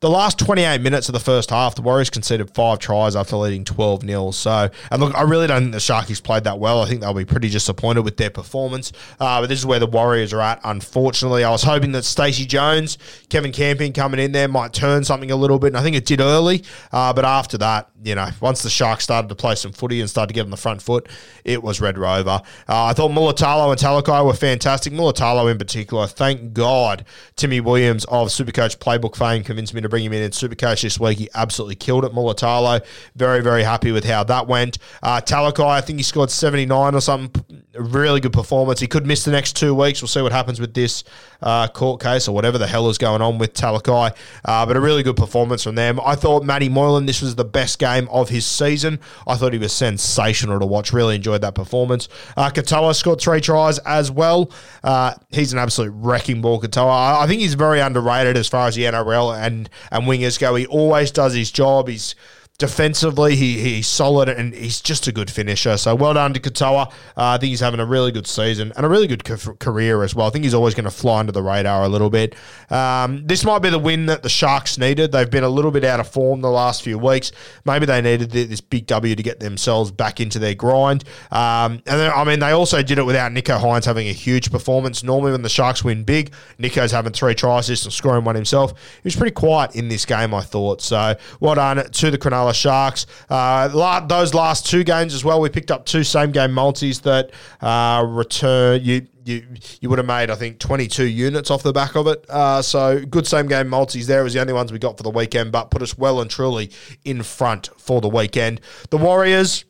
The 0.00 0.08
last 0.08 0.38
28 0.38 0.80
minutes 0.80 1.10
of 1.10 1.12
the 1.12 1.20
first 1.20 1.50
half, 1.50 1.74
the 1.74 1.82
Warriors 1.82 2.08
conceded 2.08 2.54
five 2.54 2.78
tries 2.78 3.14
after 3.14 3.36
leading 3.36 3.66
12 3.66 4.00
0. 4.00 4.30
So, 4.30 4.70
and 4.90 5.02
look, 5.02 5.14
I 5.14 5.20
really 5.20 5.46
don't 5.46 5.60
think 5.60 5.72
the 5.72 5.78
Sharkies 5.78 6.22
played 6.22 6.44
that 6.44 6.58
well. 6.58 6.80
I 6.80 6.88
think 6.88 7.02
they'll 7.02 7.12
be 7.12 7.26
pretty 7.26 7.50
disappointed 7.50 8.00
with 8.00 8.16
their 8.16 8.30
performance. 8.30 8.92
Uh, 9.20 9.42
but 9.42 9.48
this 9.48 9.58
is 9.58 9.66
where 9.66 9.78
the 9.78 9.86
Warriors 9.86 10.32
are 10.32 10.40
at, 10.40 10.58
unfortunately. 10.64 11.44
I 11.44 11.50
was 11.50 11.64
hoping 11.64 11.92
that 11.92 12.04
Stacey 12.04 12.46
Jones, 12.46 12.96
Kevin 13.28 13.52
Campion 13.52 13.92
coming 13.92 14.20
in 14.20 14.32
there 14.32 14.48
might 14.48 14.72
turn 14.72 15.04
something 15.04 15.30
a 15.30 15.36
little 15.36 15.58
bit, 15.58 15.66
and 15.66 15.76
I 15.76 15.82
think 15.82 15.96
it 15.96 16.06
did 16.06 16.22
early. 16.22 16.64
Uh, 16.90 17.12
but 17.12 17.26
after 17.26 17.58
that, 17.58 17.90
you 18.02 18.14
know, 18.14 18.30
once 18.40 18.62
the 18.62 18.70
Sharks 18.70 19.04
started 19.04 19.28
to 19.28 19.34
play 19.34 19.54
some 19.54 19.72
footy 19.72 20.00
and 20.00 20.08
started 20.08 20.28
to 20.28 20.34
get 20.34 20.44
on 20.44 20.50
the 20.50 20.56
front 20.56 20.80
foot, 20.80 21.10
it 21.44 21.62
was 21.62 21.78
Red 21.78 21.98
Rover. 21.98 22.40
Uh, 22.66 22.84
I 22.84 22.94
thought 22.94 23.10
Mulitalo 23.10 23.70
and 23.70 23.78
Talakai 23.78 24.24
were 24.24 24.32
fantastic. 24.32 24.94
Mulitalo 24.94 25.50
in 25.50 25.58
particular, 25.58 26.06
thank 26.06 26.54
God 26.54 27.04
Timmy 27.36 27.60
Williams 27.60 28.06
of 28.06 28.28
Supercoach 28.28 28.78
Playbook 28.78 29.14
fame 29.14 29.44
convinced 29.44 29.74
me 29.74 29.82
to 29.82 29.89
bring 29.90 30.04
him 30.04 30.12
in 30.12 30.22
in 30.22 30.30
Supercoach 30.30 30.82
this 30.82 30.98
week. 30.98 31.18
He 31.18 31.28
absolutely 31.34 31.74
killed 31.74 32.04
it. 32.04 32.12
Mulitalo, 32.12 32.84
very, 33.16 33.42
very 33.42 33.62
happy 33.62 33.92
with 33.92 34.04
how 34.04 34.24
that 34.24 34.46
went. 34.46 34.78
Uh, 35.02 35.20
Talakai, 35.20 35.66
I 35.66 35.80
think 35.80 35.98
he 35.98 36.02
scored 36.02 36.30
79 36.30 36.94
or 36.94 37.00
something. 37.00 37.44
A 37.74 37.82
really 37.82 38.20
good 38.20 38.32
performance. 38.32 38.80
He 38.80 38.86
could 38.86 39.06
miss 39.06 39.24
the 39.24 39.30
next 39.30 39.56
two 39.56 39.74
weeks. 39.74 40.02
We'll 40.02 40.08
see 40.08 40.22
what 40.22 40.32
happens 40.32 40.60
with 40.60 40.74
this 40.74 41.04
uh, 41.42 41.68
court 41.68 42.00
case 42.00 42.28
or 42.28 42.34
whatever 42.34 42.58
the 42.58 42.66
hell 42.66 42.88
is 42.88 42.98
going 42.98 43.22
on 43.22 43.38
with 43.38 43.54
Talakai. 43.54 44.14
Uh, 44.44 44.66
but 44.66 44.76
a 44.76 44.80
really 44.80 45.02
good 45.02 45.16
performance 45.16 45.64
from 45.64 45.74
them. 45.74 46.00
I 46.04 46.14
thought 46.14 46.44
Matty 46.44 46.68
Moylan, 46.68 47.06
this 47.06 47.22
was 47.22 47.34
the 47.34 47.44
best 47.44 47.78
game 47.78 48.08
of 48.10 48.28
his 48.28 48.46
season. 48.46 48.98
I 49.26 49.36
thought 49.36 49.52
he 49.52 49.58
was 49.58 49.72
sensational 49.72 50.58
to 50.58 50.66
watch. 50.66 50.92
Really 50.92 51.16
enjoyed 51.16 51.42
that 51.42 51.54
performance. 51.54 52.08
Uh, 52.36 52.50
Katoa 52.50 52.94
scored 52.94 53.20
three 53.20 53.40
tries 53.40 53.78
as 53.80 54.10
well. 54.10 54.50
Uh, 54.82 55.14
he's 55.30 55.52
an 55.52 55.58
absolute 55.58 55.92
wrecking 55.92 56.40
ball, 56.40 56.60
Katoa. 56.60 56.90
I, 56.90 57.24
I 57.24 57.26
think 57.26 57.40
he's 57.40 57.54
very 57.54 57.80
underrated 57.80 58.36
as 58.36 58.48
far 58.48 58.68
as 58.68 58.74
the 58.74 58.84
NRL 58.84 59.38
and, 59.40 59.70
and 59.90 60.04
wingers 60.04 60.38
go. 60.38 60.54
He 60.54 60.66
always 60.66 61.10
does 61.10 61.34
his 61.34 61.50
job. 61.50 61.88
He's 61.88 62.14
defensively, 62.60 63.34
he, 63.36 63.58
he's 63.58 63.86
solid 63.86 64.28
and 64.28 64.54
he's 64.54 64.80
just 64.82 65.06
a 65.08 65.12
good 65.12 65.30
finisher. 65.30 65.76
So 65.78 65.94
well 65.94 66.14
done 66.14 66.34
to 66.34 66.40
Katoa. 66.40 66.88
Uh, 66.88 66.92
I 67.16 67.38
think 67.38 67.48
he's 67.48 67.60
having 67.60 67.80
a 67.80 67.86
really 67.86 68.12
good 68.12 68.26
season 68.26 68.72
and 68.76 68.84
a 68.84 68.88
really 68.88 69.06
good 69.06 69.24
ca- 69.24 69.54
career 69.58 70.02
as 70.02 70.14
well. 70.14 70.26
I 70.26 70.30
think 70.30 70.44
he's 70.44 70.54
always 70.54 70.74
going 70.74 70.84
to 70.84 70.90
fly 70.90 71.20
under 71.20 71.32
the 71.32 71.42
radar 71.42 71.82
a 71.82 71.88
little 71.88 72.10
bit. 72.10 72.36
Um, 72.68 73.26
this 73.26 73.44
might 73.44 73.60
be 73.60 73.70
the 73.70 73.78
win 73.78 74.06
that 74.06 74.22
the 74.22 74.28
Sharks 74.28 74.76
needed. 74.76 75.10
They've 75.10 75.30
been 75.30 75.42
a 75.42 75.48
little 75.48 75.70
bit 75.70 75.84
out 75.84 76.00
of 76.00 76.08
form 76.08 76.42
the 76.42 76.50
last 76.50 76.82
few 76.82 76.98
weeks. 76.98 77.32
Maybe 77.64 77.86
they 77.86 78.02
needed 78.02 78.30
this 78.30 78.60
big 78.60 78.86
W 78.86 79.16
to 79.16 79.22
get 79.22 79.40
themselves 79.40 79.90
back 79.90 80.20
into 80.20 80.38
their 80.38 80.54
grind. 80.54 81.04
Um, 81.30 81.82
and 81.86 81.98
then, 81.98 82.12
I 82.14 82.24
mean, 82.24 82.40
they 82.40 82.50
also 82.50 82.82
did 82.82 82.98
it 82.98 83.06
without 83.06 83.32
Nicho 83.32 83.58
Hynes 83.58 83.86
having 83.86 84.06
a 84.08 84.12
huge 84.12 84.52
performance. 84.52 85.02
Normally, 85.02 85.32
when 85.32 85.42
the 85.42 85.48
Sharks 85.48 85.82
win 85.82 86.04
big, 86.04 86.30
Nicho's 86.58 86.92
having 86.92 87.12
three 87.12 87.34
tries, 87.34 87.70
and 87.70 87.92
scoring 87.92 88.24
one 88.24 88.34
himself. 88.34 88.72
He 88.72 89.04
was 89.04 89.16
pretty 89.16 89.32
quiet 89.32 89.74
in 89.74 89.88
this 89.88 90.04
game, 90.04 90.34
I 90.34 90.42
thought. 90.42 90.82
So 90.82 91.14
well 91.40 91.54
done 91.54 91.90
to 91.90 92.10
the 92.10 92.18
Cronulla 92.18 92.49
Sharks. 92.52 93.06
Uh, 93.28 94.00
those 94.06 94.34
last 94.34 94.66
two 94.66 94.84
games 94.84 95.14
as 95.14 95.24
well, 95.24 95.40
we 95.40 95.48
picked 95.48 95.70
up 95.70 95.86
two 95.86 96.04
same 96.04 96.30
game 96.32 96.52
multis 96.52 97.00
that 97.00 97.30
uh, 97.60 98.04
return 98.06 98.80
you. 98.82 99.06
You, 99.22 99.46
you 99.82 99.90
would 99.90 99.98
have 99.98 100.06
made, 100.06 100.30
I 100.30 100.34
think, 100.34 100.58
22 100.58 101.04
units 101.04 101.50
off 101.50 101.62
the 101.62 101.74
back 101.74 101.94
of 101.94 102.06
it. 102.06 102.24
Uh, 102.30 102.62
so 102.62 103.04
good 103.04 103.26
same 103.26 103.46
game 103.48 103.68
multis 103.68 104.06
there 104.06 104.24
was 104.24 104.32
the 104.32 104.40
only 104.40 104.54
ones 104.54 104.72
we 104.72 104.78
got 104.78 104.96
for 104.96 105.02
the 105.02 105.10
weekend, 105.10 105.52
but 105.52 105.70
put 105.70 105.82
us 105.82 105.96
well 105.96 106.22
and 106.22 106.30
truly 106.30 106.70
in 107.04 107.22
front 107.22 107.68
for 107.76 108.00
the 108.00 108.08
weekend. 108.08 108.62
The 108.88 108.96
Warriors, 108.96 109.66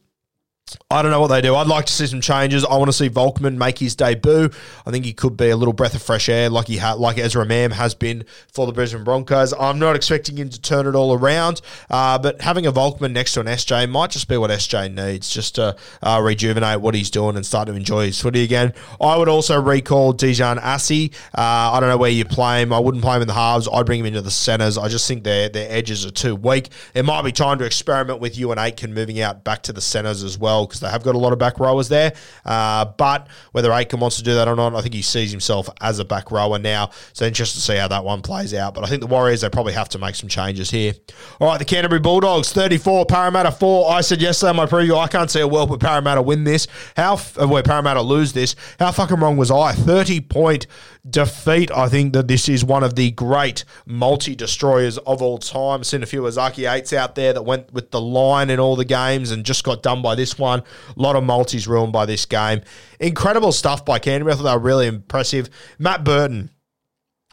I 0.91 1.03
don't 1.03 1.11
know 1.11 1.21
what 1.21 1.29
they 1.29 1.41
do. 1.41 1.55
I'd 1.55 1.67
like 1.67 1.87
to 1.87 1.93
see 1.93 2.07
some 2.07 2.21
changes. 2.21 2.65
I 2.65 2.77
want 2.77 2.89
to 2.89 2.93
see 2.93 3.09
Volkman 3.09 3.57
make 3.57 3.79
his 3.79 3.95
debut. 3.95 4.51
I 4.87 4.91
think 4.91 5.05
he 5.05 5.13
could 5.13 5.37
be 5.37 5.51
a 5.51 5.57
little 5.57 5.73
breath 5.73 5.95
of 5.95 6.03
fresh 6.03 6.29
air, 6.29 6.51
like 6.51 6.67
he 6.67 6.77
had, 6.77 6.95
like 6.95 7.19
Ezra 7.19 7.45
Mam 7.45 7.71
has 7.73 7.95
been 7.95 8.25
for 8.53 8.67
the 8.67 8.73
Brisbane 8.73 9.05
Broncos. 9.05 9.53
I'm 9.59 9.79
not 9.79 9.97
expecting 9.97 10.37
him 10.37 10.49
to 10.51 10.61
turn 10.61 10.87
it 10.87 10.95
all 10.95 11.13
around, 11.13 11.61
uh, 11.91 12.19
but 12.19 12.41
having 12.41 12.67
a 12.67 12.73
Volkman 12.73 13.13
next 13.13 13.35
to 13.35 13.41
an 13.41 13.47
SJ 13.47 13.89
might 13.89 14.11
just 14.11 14.29
be 14.29 14.37
what 14.37 14.51
SJ 14.51 14.95
needs, 14.95 15.31
just 15.31 15.55
to 15.57 15.77
uh, 16.03 16.21
rejuvenate 16.23 16.81
what 16.81 16.95
he's 16.95 17.11
doing 17.11 17.37
and 17.37 17.47
start 17.47 17.69
to 17.69 17.75
enjoy 17.75 18.07
his 18.07 18.21
footy 18.21 18.43
again. 18.43 18.73
I 19.01 19.17
would 19.17 19.29
also 19.29 19.61
recall 19.61 20.13
Dijon 20.13 20.59
Assi. 20.59 21.13
Uh, 21.37 21.73
I 21.73 21.81
don't 21.81 21.89
know 21.89 21.99
where 21.99 22.11
you 22.11 22.25
play 22.25 22.63
him. 22.63 22.73
I 22.73 22.79
wouldn't 22.79 23.03
play 23.03 23.17
him 23.17 23.23
in 23.23 23.29
the 23.29 23.35
halves. 23.35 23.69
I'd 23.73 23.87
bring 23.87 24.01
him 24.01 24.07
into 24.07 24.23
the 24.23 24.31
centres. 24.31 24.77
I 24.77 24.89
just 24.89 25.07
think 25.07 25.25
their 25.25 25.49
their 25.49 25.71
edges 25.71 26.05
are 26.05 26.11
too 26.11 26.37
weak. 26.37 26.69
It 26.95 27.05
might 27.05 27.23
be 27.23 27.33
time 27.33 27.59
to 27.59 27.65
experiment 27.65 28.21
with 28.21 28.37
Euan 28.37 28.57
Aitken 28.57 28.93
moving 28.93 29.21
out 29.21 29.45
back 29.45 29.63
to 29.63 29.73
the 29.73 29.81
centres 29.81 30.23
as 30.23 30.39
well 30.39 30.60
because 30.67 30.81
they 30.81 30.89
have 30.89 31.03
got 31.03 31.15
a 31.15 31.19
lot 31.19 31.33
of 31.33 31.39
back 31.39 31.59
rowers 31.59 31.89
there. 31.89 32.13
Uh, 32.45 32.85
but 32.85 33.29
whether 33.53 33.71
Aitken 33.73 34.01
wants 34.01 34.17
to 34.17 34.23
do 34.23 34.35
that 34.35 34.49
or 34.49 34.57
not, 34.57 34.75
I 34.75 34.83
think 34.83 34.95
he 34.95 35.03
sees 35.03 35.31
himself 35.31 35.69
as 35.81 35.99
a 35.99 36.05
back 36.05 36.31
rower 36.31 36.59
now. 36.59 36.91
So 37.13 37.27
interesting 37.27 37.59
to 37.59 37.65
see 37.65 37.77
how 37.77 37.89
that 37.89 38.05
one 38.05 38.23
plays 38.23 38.55
out. 38.55 38.75
But 38.75 38.85
I 38.85 38.89
think 38.89 39.01
the 39.01 39.07
Warriors, 39.07 39.41
they 39.41 39.49
probably 39.51 39.73
have 39.73 39.89
to 39.91 39.99
make 39.99 40.15
some 40.15 40.29
changes 40.29 40.71
here. 40.71 40.95
All 41.41 41.49
right, 41.49 41.59
the 41.59 41.65
Canterbury 41.65 42.01
Bulldogs, 42.01 42.53
34, 42.53 43.07
Parramatta 43.07 43.53
4. 43.53 43.91
I 43.91 44.01
said 44.01 44.21
yesterday 44.21 44.51
in 44.51 44.57
my 44.57 44.67
preview, 44.67 44.99
I 44.99 45.09
can't 45.09 45.31
see 45.31 45.41
a 45.41 45.49
world 45.49 45.71
where 45.71 45.79
Parramatta 45.79 46.23
win 46.23 46.45
this. 46.45 46.67
How, 46.97 47.15
uh, 47.15 47.47
where 47.47 47.63
Parramatta 47.63 48.03
lose 48.03 48.33
this. 48.33 48.57
How 48.79 48.93
fucking 48.93 49.19
wrong 49.19 49.37
was 49.37 49.51
I? 49.51 49.73
30 49.73 50.21
point 50.23 50.67
defeat. 51.09 51.71
I 51.71 51.89
think 51.89 52.13
that 52.13 52.29
this 52.29 52.49
is 52.49 52.65
one 52.65 52.83
of 52.83 52.95
the 52.95 53.11
great 53.13 53.65
multi 53.87 54.35
destroyers 54.35 54.99
of 54.99 55.23
all 55.23 55.39
time. 55.39 55.85
Seen 55.85 56.03
a 56.03 56.07
few 56.07 56.23
Azaki 56.23 56.71
eights 56.71 56.93
out 56.93 57.15
there 57.15 57.33
that 57.33 57.43
went 57.43 57.73
with 57.73 57.91
the 57.91 58.01
line 58.01 58.51
in 58.51 58.61
all 58.61 58.77
the 58.77 58.85
games 58.85 59.31
and 59.31 59.45
just 59.45 59.65
got 59.65 59.83
done 59.83 60.03
by 60.03 60.15
this 60.15 60.39
one. 60.39 60.61
A 60.61 61.01
lot 61.01 61.17
of 61.17 61.25
multis 61.25 61.67
ruined 61.67 61.93
by 61.93 62.07
this 62.07 62.27
game. 62.27 62.63
Incredible 62.99 63.53
stuff 63.53 63.85
by 63.85 63.99
Canterbury. 63.99 64.35
I 64.35 64.37
thought 64.37 64.45
they 64.45 64.53
were 64.53 64.59
really 64.59 64.87
impressive. 64.87 65.49
Matt 65.79 66.05
Burton 66.05 66.51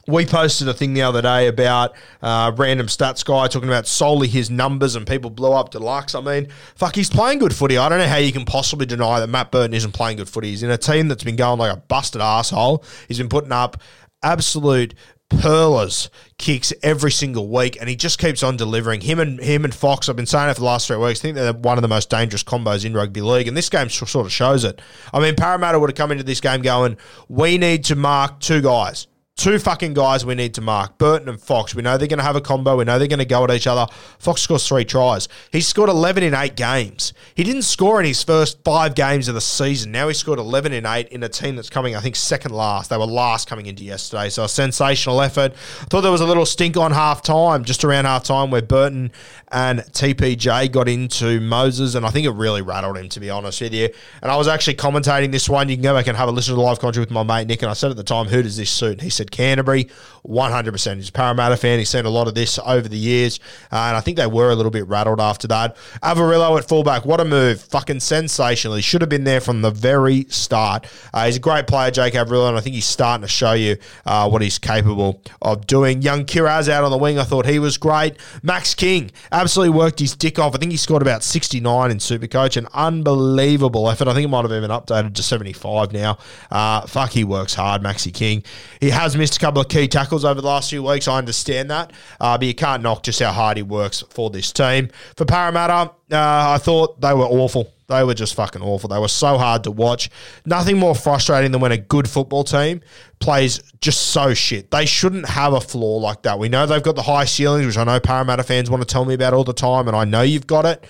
we 0.07 0.25
posted 0.25 0.67
a 0.67 0.73
thing 0.73 0.93
the 0.93 1.01
other 1.01 1.21
day 1.21 1.47
about 1.47 1.95
uh, 2.21 2.51
random 2.55 2.87
stats 2.87 3.25
guy 3.25 3.47
talking 3.47 3.67
about 3.67 3.87
solely 3.87 4.27
his 4.27 4.49
numbers 4.49 4.95
and 4.95 5.05
people 5.05 5.29
blew 5.29 5.51
up 5.51 5.71
deluxe. 5.71 6.15
I 6.15 6.21
mean, 6.21 6.47
fuck, 6.75 6.95
he's 6.95 7.09
playing 7.09 7.39
good 7.39 7.53
footy. 7.53 7.77
I 7.77 7.89
don't 7.89 7.99
know 7.99 8.07
how 8.07 8.17
you 8.17 8.31
can 8.31 8.45
possibly 8.45 8.85
deny 8.85 9.19
that 9.19 9.27
Matt 9.27 9.51
Burton 9.51 9.73
isn't 9.73 9.91
playing 9.91 10.17
good 10.17 10.29
footy. 10.29 10.49
He's 10.49 10.63
in 10.63 10.71
a 10.71 10.77
team 10.77 11.09
that's 11.09 11.23
been 11.23 11.35
going 11.35 11.59
like 11.59 11.73
a 11.73 11.77
busted 11.77 12.21
asshole. 12.21 12.83
He's 13.07 13.17
been 13.17 13.29
putting 13.29 13.51
up 13.51 13.81
absolute 14.23 14.93
perlers 15.29 16.09
kicks 16.37 16.71
every 16.83 17.11
single 17.11 17.49
week, 17.49 17.77
and 17.79 17.89
he 17.89 17.95
just 17.95 18.17
keeps 18.19 18.43
on 18.43 18.55
delivering. 18.55 19.01
Him 19.01 19.19
and 19.19 19.39
him 19.39 19.65
and 19.65 19.75
Fox, 19.75 20.07
I've 20.07 20.15
been 20.15 20.25
saying 20.25 20.49
it 20.49 20.53
for 20.53 20.61
the 20.61 20.65
last 20.65 20.87
three 20.87 20.97
weeks. 20.97 21.19
I 21.19 21.21
think 21.21 21.35
they're 21.35 21.53
one 21.53 21.77
of 21.77 21.81
the 21.81 21.87
most 21.87 22.09
dangerous 22.09 22.43
combos 22.43 22.85
in 22.85 22.93
rugby 22.93 23.21
league, 23.21 23.47
and 23.47 23.57
this 23.57 23.69
game 23.69 23.89
sort 23.89 24.25
of 24.25 24.31
shows 24.31 24.63
it. 24.63 24.81
I 25.13 25.19
mean, 25.19 25.35
Parramatta 25.35 25.79
would 25.79 25.89
have 25.89 25.97
come 25.97 26.11
into 26.11 26.23
this 26.23 26.39
game 26.39 26.61
going, 26.61 26.97
"We 27.27 27.57
need 27.57 27.83
to 27.85 27.95
mark 27.95 28.39
two 28.39 28.61
guys." 28.61 29.07
Two 29.37 29.59
fucking 29.59 29.93
guys 29.93 30.25
we 30.25 30.33
need 30.33 30.55
to 30.55 30.61
mark 30.61 30.97
Burton 30.97 31.29
and 31.29 31.39
Fox. 31.39 31.75
We 31.75 31.83
know 31.83 31.95
they're 31.95 32.07
going 32.07 32.17
to 32.17 32.25
have 32.25 32.35
a 32.35 32.41
combo. 32.41 32.75
We 32.75 32.85
know 32.85 32.97
they're 32.97 33.07
going 33.07 33.19
to 33.19 33.25
go 33.25 33.43
at 33.43 33.51
each 33.51 33.67
other. 33.67 33.85
Fox 34.17 34.41
scores 34.41 34.67
three 34.67 34.83
tries. 34.83 35.29
He 35.51 35.61
scored 35.61 35.89
11 35.89 36.23
in 36.23 36.33
eight 36.33 36.55
games. 36.55 37.13
He 37.35 37.43
didn't 37.43 37.61
score 37.61 37.99
in 37.99 38.07
his 38.07 38.23
first 38.23 38.57
five 38.63 38.95
games 38.95 39.27
of 39.27 39.35
the 39.35 39.41
season. 39.41 39.91
Now 39.91 40.07
he 40.07 40.15
scored 40.15 40.39
11 40.39 40.73
in 40.73 40.87
eight 40.87 41.09
in 41.09 41.21
a 41.21 41.29
team 41.29 41.55
that's 41.55 41.69
coming, 41.69 41.95
I 41.95 41.99
think, 41.99 42.15
second 42.15 42.51
last. 42.51 42.89
They 42.89 42.97
were 42.97 43.05
last 43.05 43.47
coming 43.47 43.67
into 43.67 43.83
yesterday. 43.83 44.29
So 44.29 44.43
a 44.43 44.49
sensational 44.49 45.21
effort. 45.21 45.53
I 45.81 45.85
thought 45.85 46.01
there 46.01 46.11
was 46.11 46.21
a 46.21 46.25
little 46.25 46.47
stink 46.47 46.75
on 46.75 46.91
half 46.91 47.21
time, 47.21 47.63
just 47.63 47.83
around 47.83 48.05
half 48.05 48.23
time, 48.23 48.49
where 48.49 48.63
Burton 48.63 49.11
and 49.51 49.81
TPJ 49.81 50.71
got 50.71 50.89
into 50.89 51.39
Moses. 51.41 51.93
And 51.93 52.07
I 52.07 52.09
think 52.09 52.25
it 52.25 52.31
really 52.31 52.63
rattled 52.63 52.97
him, 52.97 53.07
to 53.09 53.19
be 53.19 53.29
honest 53.29 53.61
with 53.61 53.75
you. 53.75 53.89
And 54.23 54.31
I 54.31 54.35
was 54.35 54.47
actually 54.47 54.77
commentating 54.77 55.31
this 55.31 55.47
one. 55.47 55.69
You 55.69 55.75
can 55.75 55.83
go 55.83 55.93
back 55.93 56.07
and 56.07 56.17
have 56.17 56.27
a 56.27 56.31
listen 56.31 56.53
to 56.53 56.55
the 56.55 56.61
live 56.61 56.79
commentary 56.79 57.03
with 57.03 57.11
my 57.11 57.21
mate 57.21 57.47
Nick. 57.47 57.61
And 57.61 57.69
I 57.69 57.75
said 57.75 57.91
at 57.91 57.97
the 57.97 58.03
time, 58.03 58.25
who 58.25 58.41
does 58.41 58.57
this 58.57 58.71
suit? 58.71 58.93
And 58.93 59.01
he 59.01 59.11
said, 59.11 59.26
Canterbury, 59.31 59.89
100%. 60.27 60.95
He's 60.97 61.09
a 61.09 61.11
Parramatta 61.11 61.57
fan. 61.57 61.79
He's 61.79 61.89
seen 61.89 62.05
a 62.05 62.09
lot 62.09 62.27
of 62.27 62.35
this 62.35 62.59
over 62.65 62.87
the 62.87 62.97
years, 62.97 63.39
uh, 63.71 63.75
and 63.75 63.97
I 63.97 64.01
think 64.01 64.17
they 64.17 64.27
were 64.27 64.49
a 64.49 64.55
little 64.55 64.71
bit 64.71 64.87
rattled 64.87 65.21
after 65.21 65.47
that. 65.47 65.77
Averillo 66.03 66.57
at 66.57 66.67
fullback, 66.67 67.05
what 67.05 67.19
a 67.19 67.25
move. 67.25 67.61
Fucking 67.61 67.99
sensational. 67.99 68.75
He 68.75 68.81
should 68.81 69.01
have 69.01 69.09
been 69.09 69.23
there 69.23 69.41
from 69.41 69.61
the 69.61 69.71
very 69.71 70.25
start. 70.29 70.87
Uh, 71.13 71.25
he's 71.25 71.37
a 71.37 71.39
great 71.39 71.67
player, 71.67 71.91
Jake 71.91 72.13
Averillo, 72.13 72.49
and 72.49 72.57
I 72.57 72.61
think 72.61 72.75
he's 72.75 72.85
starting 72.85 73.21
to 73.21 73.27
show 73.27 73.53
you 73.53 73.77
uh, 74.05 74.29
what 74.29 74.41
he's 74.41 74.59
capable 74.59 75.21
of 75.41 75.65
doing. 75.67 76.01
Young 76.01 76.25
Kiraz 76.25 76.69
out 76.69 76.83
on 76.83 76.91
the 76.91 76.97
wing, 76.97 77.19
I 77.19 77.23
thought 77.23 77.45
he 77.45 77.59
was 77.59 77.77
great. 77.77 78.17
Max 78.43 78.75
King 78.75 79.11
absolutely 79.31 79.77
worked 79.77 79.99
his 79.99 80.15
dick 80.15 80.39
off. 80.39 80.55
I 80.55 80.57
think 80.57 80.71
he 80.71 80.77
scored 80.77 81.01
about 81.01 81.23
69 81.23 81.91
in 81.91 81.97
Supercoach, 81.97 82.57
an 82.57 82.67
unbelievable 82.73 83.89
effort. 83.89 84.07
I 84.07 84.13
think 84.13 84.25
it 84.25 84.29
might 84.29 84.43
have 84.43 84.51
even 84.51 84.71
updated 84.71 85.15
to 85.15 85.23
75 85.23 85.93
now. 85.93 86.17
Uh, 86.51 86.85
fuck, 86.85 87.11
he 87.11 87.23
works 87.23 87.53
hard, 87.53 87.81
Maxi 87.81 88.13
King. 88.13 88.43
He 88.79 88.89
has 88.89 89.16
missed 89.17 89.37
a 89.37 89.39
couple 89.39 89.61
of 89.61 89.67
key 89.67 89.87
tackles 89.87 90.23
over 90.23 90.41
the 90.41 90.47
last 90.47 90.69
few 90.69 90.83
weeks. 90.83 91.07
I 91.07 91.17
understand 91.17 91.69
that, 91.71 91.93
uh, 92.19 92.37
but 92.37 92.47
you 92.47 92.53
can't 92.53 92.83
knock 92.83 93.03
just 93.03 93.19
how 93.19 93.31
hard 93.31 93.57
he 93.57 93.63
works 93.63 94.03
for 94.09 94.29
this 94.29 94.51
team. 94.51 94.89
For 95.15 95.25
Parramatta, 95.25 95.73
uh, 95.73 95.91
I 96.11 96.57
thought 96.59 97.01
they 97.01 97.13
were 97.13 97.25
awful. 97.25 97.71
They 97.87 98.03
were 98.03 98.13
just 98.13 98.35
fucking 98.35 98.61
awful. 98.61 98.89
They 98.89 98.99
were 98.99 99.07
so 99.07 99.37
hard 99.37 99.63
to 99.63 99.71
watch. 99.71 100.09
Nothing 100.45 100.77
more 100.77 100.93
frustrating 100.93 101.51
than 101.51 101.61
when 101.61 101.71
a 101.71 101.77
good 101.77 102.09
football 102.09 102.43
team 102.43 102.81
plays 103.19 103.61
just 103.79 104.07
so 104.07 104.33
shit. 104.33 104.71
They 104.71 104.85
shouldn't 104.85 105.27
have 105.27 105.53
a 105.53 105.61
flaw 105.61 105.97
like 105.97 106.23
that. 106.23 106.37
We 106.37 106.49
know 106.49 106.65
they've 106.65 106.83
got 106.83 106.95
the 106.95 107.03
high 107.03 107.25
ceilings, 107.25 107.65
which 107.65 107.77
I 107.77 107.85
know 107.85 107.99
Parramatta 107.99 108.43
fans 108.43 108.69
want 108.69 108.81
to 108.81 108.91
tell 108.91 109.05
me 109.05 109.13
about 109.13 109.33
all 109.33 109.45
the 109.45 109.53
time, 109.53 109.87
and 109.87 109.95
I 109.95 110.03
know 110.03 110.21
you've 110.21 110.47
got 110.47 110.65
it. 110.65 110.83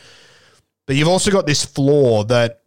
But 0.88 0.96
you've 0.96 1.08
also 1.08 1.30
got 1.30 1.46
this 1.46 1.64
flaw 1.64 2.24
that 2.26 2.62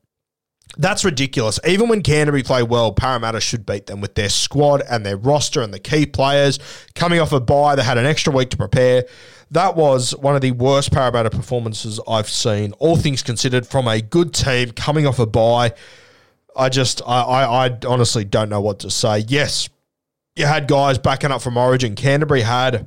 that's 0.78 1.04
ridiculous. 1.04 1.58
Even 1.66 1.88
when 1.88 2.02
Canterbury 2.02 2.42
play 2.42 2.62
well, 2.62 2.92
Parramatta 2.92 3.40
should 3.40 3.66
beat 3.66 3.86
them 3.86 4.00
with 4.00 4.14
their 4.14 4.28
squad 4.28 4.82
and 4.88 5.04
their 5.04 5.16
roster 5.16 5.62
and 5.62 5.74
the 5.74 5.80
key 5.80 6.06
players 6.06 6.58
coming 6.94 7.20
off 7.20 7.32
a 7.32 7.40
bye. 7.40 7.74
They 7.74 7.82
had 7.82 7.98
an 7.98 8.06
extra 8.06 8.32
week 8.32 8.50
to 8.50 8.56
prepare. 8.56 9.06
That 9.50 9.74
was 9.74 10.14
one 10.16 10.36
of 10.36 10.42
the 10.42 10.52
worst 10.52 10.92
Parramatta 10.92 11.30
performances 11.30 11.98
I've 12.06 12.28
seen, 12.28 12.72
all 12.74 12.96
things 12.96 13.22
considered, 13.22 13.66
from 13.66 13.88
a 13.88 14.00
good 14.00 14.32
team 14.32 14.70
coming 14.70 15.06
off 15.06 15.18
a 15.18 15.26
bye. 15.26 15.74
I 16.56 16.68
just, 16.68 17.02
I, 17.04 17.22
I, 17.22 17.66
I 17.66 17.78
honestly 17.86 18.24
don't 18.24 18.48
know 18.48 18.60
what 18.60 18.80
to 18.80 18.90
say. 18.90 19.24
Yes, 19.26 19.68
you 20.36 20.46
had 20.46 20.68
guys 20.68 20.98
backing 20.98 21.32
up 21.32 21.42
from 21.42 21.56
Origin. 21.56 21.96
Canterbury 21.96 22.42
had 22.42 22.86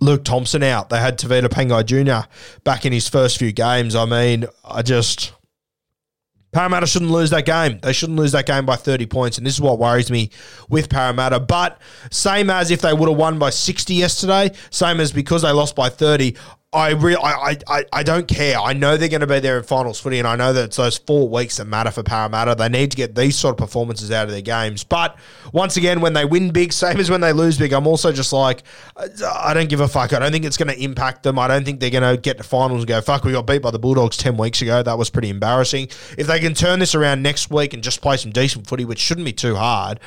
Luke 0.00 0.24
Thompson 0.24 0.62
out. 0.62 0.88
They 0.88 0.98
had 0.98 1.18
Tevita 1.18 1.48
Pangai 1.48 1.84
Jr. 1.84 2.28
back 2.62 2.86
in 2.86 2.92
his 2.92 3.08
first 3.08 3.38
few 3.38 3.50
games. 3.50 3.96
I 3.96 4.04
mean, 4.04 4.46
I 4.64 4.82
just 4.82 5.32
Parramatta 6.56 6.86
shouldn't 6.86 7.10
lose 7.10 7.28
that 7.28 7.44
game. 7.44 7.78
They 7.82 7.92
shouldn't 7.92 8.18
lose 8.18 8.32
that 8.32 8.46
game 8.46 8.64
by 8.64 8.76
30 8.76 9.04
points. 9.04 9.36
And 9.36 9.46
this 9.46 9.52
is 9.52 9.60
what 9.60 9.78
worries 9.78 10.10
me 10.10 10.30
with 10.70 10.88
Parramatta. 10.88 11.38
But 11.38 11.78
same 12.10 12.48
as 12.48 12.70
if 12.70 12.80
they 12.80 12.94
would 12.94 13.10
have 13.10 13.18
won 13.18 13.38
by 13.38 13.50
60 13.50 13.92
yesterday, 13.92 14.50
same 14.70 14.98
as 14.98 15.12
because 15.12 15.42
they 15.42 15.50
lost 15.50 15.76
by 15.76 15.90
30, 15.90 16.34
I 16.76 16.90
really, 16.90 17.16
I, 17.16 17.56
I, 17.66 17.84
I 17.90 18.02
don't 18.02 18.28
care. 18.28 18.58
I 18.58 18.74
know 18.74 18.98
they're 18.98 19.08
going 19.08 19.22
to 19.22 19.26
be 19.26 19.40
there 19.40 19.56
in 19.56 19.64
finals 19.64 19.98
footy, 19.98 20.18
and 20.18 20.28
I 20.28 20.36
know 20.36 20.52
that 20.52 20.64
it's 20.64 20.76
those 20.76 20.98
four 20.98 21.26
weeks 21.26 21.56
that 21.56 21.64
matter 21.64 21.90
for 21.90 22.02
Parramatta. 22.02 22.54
They 22.54 22.68
need 22.68 22.90
to 22.90 22.98
get 22.98 23.14
these 23.14 23.34
sort 23.34 23.54
of 23.54 23.56
performances 23.56 24.10
out 24.10 24.24
of 24.24 24.30
their 24.30 24.42
games. 24.42 24.84
But 24.84 25.16
once 25.54 25.78
again, 25.78 26.02
when 26.02 26.12
they 26.12 26.26
win 26.26 26.50
big, 26.50 26.72
same 26.74 27.00
as 27.00 27.08
when 27.08 27.22
they 27.22 27.32
lose 27.32 27.56
big, 27.56 27.72
I'm 27.72 27.86
also 27.86 28.12
just 28.12 28.30
like, 28.30 28.62
I 28.94 29.54
don't 29.54 29.70
give 29.70 29.80
a 29.80 29.88
fuck. 29.88 30.12
I 30.12 30.18
don't 30.18 30.30
think 30.32 30.44
it's 30.44 30.58
going 30.58 30.68
to 30.68 30.78
impact 30.78 31.22
them. 31.22 31.38
I 31.38 31.48
don't 31.48 31.64
think 31.64 31.80
they're 31.80 31.88
going 31.88 32.14
to 32.14 32.20
get 32.20 32.36
to 32.36 32.42
finals 32.42 32.80
and 32.80 32.88
go, 32.88 33.00
fuck, 33.00 33.24
we 33.24 33.32
got 33.32 33.46
beat 33.46 33.62
by 33.62 33.70
the 33.70 33.78
Bulldogs 33.78 34.18
10 34.18 34.36
weeks 34.36 34.60
ago. 34.60 34.82
That 34.82 34.98
was 34.98 35.08
pretty 35.08 35.30
embarrassing. 35.30 35.88
If 36.18 36.26
they 36.26 36.40
can 36.40 36.52
turn 36.52 36.80
this 36.80 36.94
around 36.94 37.22
next 37.22 37.50
week 37.50 37.72
and 37.72 37.82
just 37.82 38.02
play 38.02 38.18
some 38.18 38.32
decent 38.32 38.66
footy, 38.66 38.84
which 38.84 38.98
shouldn't 38.98 39.24
be 39.24 39.32
too 39.32 39.54
hard, 39.56 39.98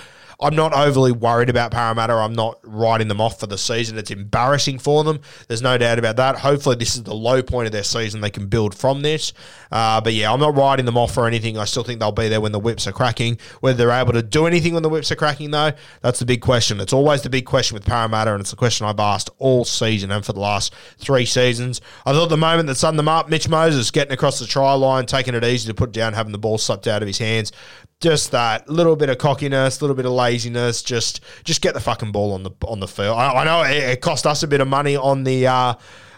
I'm 0.41 0.55
not 0.55 0.73
overly 0.73 1.11
worried 1.11 1.49
about 1.49 1.71
Parramatta. 1.71 2.13
I'm 2.13 2.33
not 2.33 2.59
writing 2.63 3.09
them 3.09 3.19
off 3.19 3.39
for 3.39 3.47
the 3.47 3.57
season. 3.57 3.97
It's 3.97 4.09
embarrassing 4.09 4.79
for 4.79 5.03
them. 5.03 5.19
There's 5.47 5.61
no 5.61 5.77
doubt 5.77 5.99
about 5.99 6.15
that. 6.15 6.37
Hopefully, 6.37 6.77
this 6.77 6.95
is 6.95 7.03
the 7.03 7.13
low 7.13 7.43
point 7.43 7.65
of 7.65 7.73
their 7.73 7.83
season. 7.83 8.21
They 8.21 8.29
can 8.29 8.47
build 8.47 8.73
from 8.73 9.01
this. 9.01 9.33
Uh, 9.69 9.99
but 9.99 10.13
yeah, 10.13 10.31
I'm 10.31 10.39
not 10.39 10.55
writing 10.55 10.85
them 10.85 10.97
off 10.97 11.13
for 11.13 11.27
anything. 11.27 11.57
I 11.57 11.65
still 11.65 11.83
think 11.83 11.99
they'll 11.99 12.13
be 12.13 12.29
there 12.29 12.39
when 12.39 12.53
the 12.53 12.59
whips 12.59 12.87
are 12.87 12.93
cracking. 12.93 13.37
Whether 13.59 13.77
they're 13.77 13.91
able 13.91 14.13
to 14.13 14.23
do 14.23 14.45
anything 14.45 14.73
when 14.73 14.83
the 14.83 14.89
whips 14.89 15.11
are 15.11 15.17
cracking, 15.17 15.51
though, 15.51 15.73
that's 16.01 16.19
the 16.19 16.25
big 16.25 16.41
question. 16.41 16.79
It's 16.79 16.93
always 16.93 17.21
the 17.21 17.29
big 17.29 17.45
question 17.45 17.75
with 17.75 17.85
Parramatta, 17.85 18.31
and 18.31 18.39
it's 18.39 18.51
the 18.51 18.55
question 18.55 18.87
I've 18.87 18.99
asked 18.99 19.29
all 19.39 19.65
season 19.65 20.09
and 20.09 20.25
for 20.25 20.31
the 20.31 20.39
last 20.39 20.73
three 20.97 21.25
seasons. 21.25 21.81
I 22.05 22.13
thought 22.13 22.27
the 22.27 22.37
moment 22.37 22.67
that 22.67 22.75
summed 22.75 22.97
them 22.97 23.09
up, 23.09 23.29
Mitch 23.29 23.49
Moses 23.49 23.91
getting 23.91 24.13
across 24.13 24.39
the 24.39 24.45
try 24.45 24.71
line, 24.73 25.05
taking 25.05 25.35
it 25.35 25.43
easy 25.43 25.67
to 25.67 25.73
put 25.73 25.91
down, 25.91 26.13
having 26.13 26.31
the 26.31 26.37
ball 26.37 26.57
slapped 26.57 26.87
out 26.87 27.01
of 27.01 27.07
his 27.07 27.17
hands 27.17 27.51
just 27.99 28.31
that 28.31 28.69
little 28.69 28.95
bit 28.95 29.09
of 29.09 29.17
cockiness, 29.17 29.81
little 29.81 29.95
bit 29.95 30.05
of 30.05 30.13
laziness. 30.13 30.81
Just 30.81 31.21
just 31.43 31.61
get 31.61 31.73
the 31.73 31.79
fucking 31.79 32.11
ball 32.11 32.33
on 32.33 32.43
the 32.43 32.51
on 32.65 32.79
the 32.79 32.87
field. 32.87 33.17
I, 33.17 33.33
I 33.33 33.43
know 33.43 33.63
it, 33.63 33.83
it, 33.83 34.01
cost 34.01 34.25
us 34.25 34.43
a 34.43 34.47
bit 34.47 34.61
of 34.61 34.67
money 34.67 34.95
on 34.95 35.23
the. 35.23 35.47
Uh, 35.47 35.73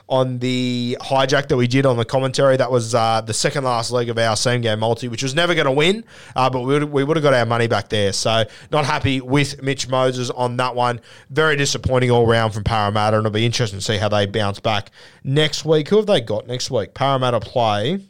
on 0.09 0.39
the 0.39 0.97
hijack 0.99 1.47
that 1.47 1.55
we 1.55 1.67
did 1.67 1.85
on 1.85 1.95
the 1.95 2.03
commentary. 2.03 2.57
That 2.57 2.69
was 2.69 2.93
uh, 2.93 3.21
the 3.21 3.33
second 3.33 3.63
last 3.63 3.91
leg 3.91 4.09
of 4.09 4.17
our 4.17 4.35
same 4.35 4.59
game 4.59 4.81
multi, 4.81 5.07
which 5.07 5.23
was 5.23 5.33
never 5.33 5.55
going 5.55 5.67
to 5.67 5.71
win, 5.71 6.03
uh, 6.35 6.49
but 6.49 6.63
we 6.63 6.73
would, 6.73 6.83
we 6.83 7.05
would 7.05 7.15
have 7.15 7.23
got 7.23 7.33
our 7.33 7.45
money 7.45 7.67
back 7.67 7.87
there. 7.87 8.11
So 8.11 8.43
not 8.71 8.83
happy 8.83 9.21
with 9.21 9.63
Mitch 9.63 9.87
Moses 9.87 10.29
on 10.29 10.57
that 10.57 10.75
one. 10.75 10.99
Very 11.29 11.55
disappointing 11.55 12.11
all 12.11 12.27
round 12.27 12.53
from 12.53 12.65
Parramatta, 12.65 13.15
and 13.15 13.25
it'll 13.25 13.33
be 13.33 13.45
interesting 13.45 13.79
to 13.79 13.85
see 13.85 13.95
how 13.95 14.09
they 14.09 14.25
bounce 14.25 14.59
back 14.59 14.91
next 15.23 15.63
week. 15.63 15.87
Who 15.87 15.95
have 15.95 16.07
they 16.07 16.19
got 16.19 16.45
next 16.45 16.69
week? 16.69 16.93
Parramatta 16.93 17.39
play 17.39 18.01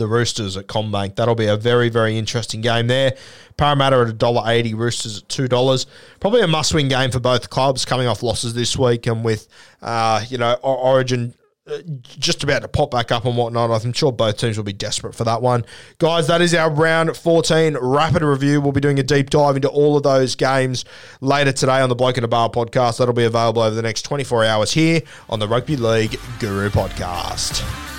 the 0.00 0.08
Roosters 0.08 0.56
at 0.56 0.66
CommBank. 0.66 1.14
That'll 1.14 1.36
be 1.36 1.46
a 1.46 1.56
very, 1.56 1.88
very 1.88 2.18
interesting 2.18 2.60
game 2.60 2.88
there. 2.88 3.16
Parramatta 3.56 3.96
at 4.00 4.18
$1.80, 4.18 4.74
Roosters 4.74 5.18
at 5.18 5.28
$2. 5.28 5.86
Probably 6.18 6.40
a 6.40 6.48
must 6.48 6.74
win 6.74 6.88
game 6.88 7.12
for 7.12 7.20
both 7.20 7.50
clubs 7.50 7.84
coming 7.84 8.08
off 8.08 8.22
losses 8.22 8.54
this 8.54 8.76
week 8.76 9.06
and 9.06 9.24
with, 9.24 9.46
uh, 9.82 10.24
you 10.28 10.38
know, 10.38 10.54
Origin 10.62 11.34
uh, 11.70 11.78
just 12.02 12.42
about 12.42 12.62
to 12.62 12.68
pop 12.68 12.90
back 12.90 13.12
up 13.12 13.24
and 13.26 13.36
whatnot. 13.36 13.70
I'm 13.70 13.92
sure 13.92 14.10
both 14.10 14.38
teams 14.38 14.56
will 14.56 14.64
be 14.64 14.72
desperate 14.72 15.14
for 15.14 15.24
that 15.24 15.42
one. 15.42 15.64
Guys, 15.98 16.26
that 16.26 16.40
is 16.40 16.54
our 16.54 16.70
round 16.70 17.14
14 17.16 17.76
rapid 17.80 18.22
review. 18.22 18.60
We'll 18.60 18.72
be 18.72 18.80
doing 18.80 18.98
a 18.98 19.02
deep 19.02 19.30
dive 19.30 19.56
into 19.56 19.68
all 19.68 19.96
of 19.96 20.02
those 20.02 20.34
games 20.34 20.84
later 21.20 21.52
today 21.52 21.80
on 21.80 21.88
the 21.88 21.94
Bloke 21.94 22.18
in 22.18 22.24
a 22.24 22.28
Bar 22.28 22.50
podcast. 22.50 22.98
That'll 22.98 23.14
be 23.14 23.24
available 23.24 23.62
over 23.62 23.74
the 23.74 23.82
next 23.82 24.02
24 24.02 24.44
hours 24.46 24.72
here 24.72 25.02
on 25.28 25.38
the 25.38 25.46
Rugby 25.46 25.76
League 25.76 26.18
Guru 26.40 26.70
podcast. 26.70 27.89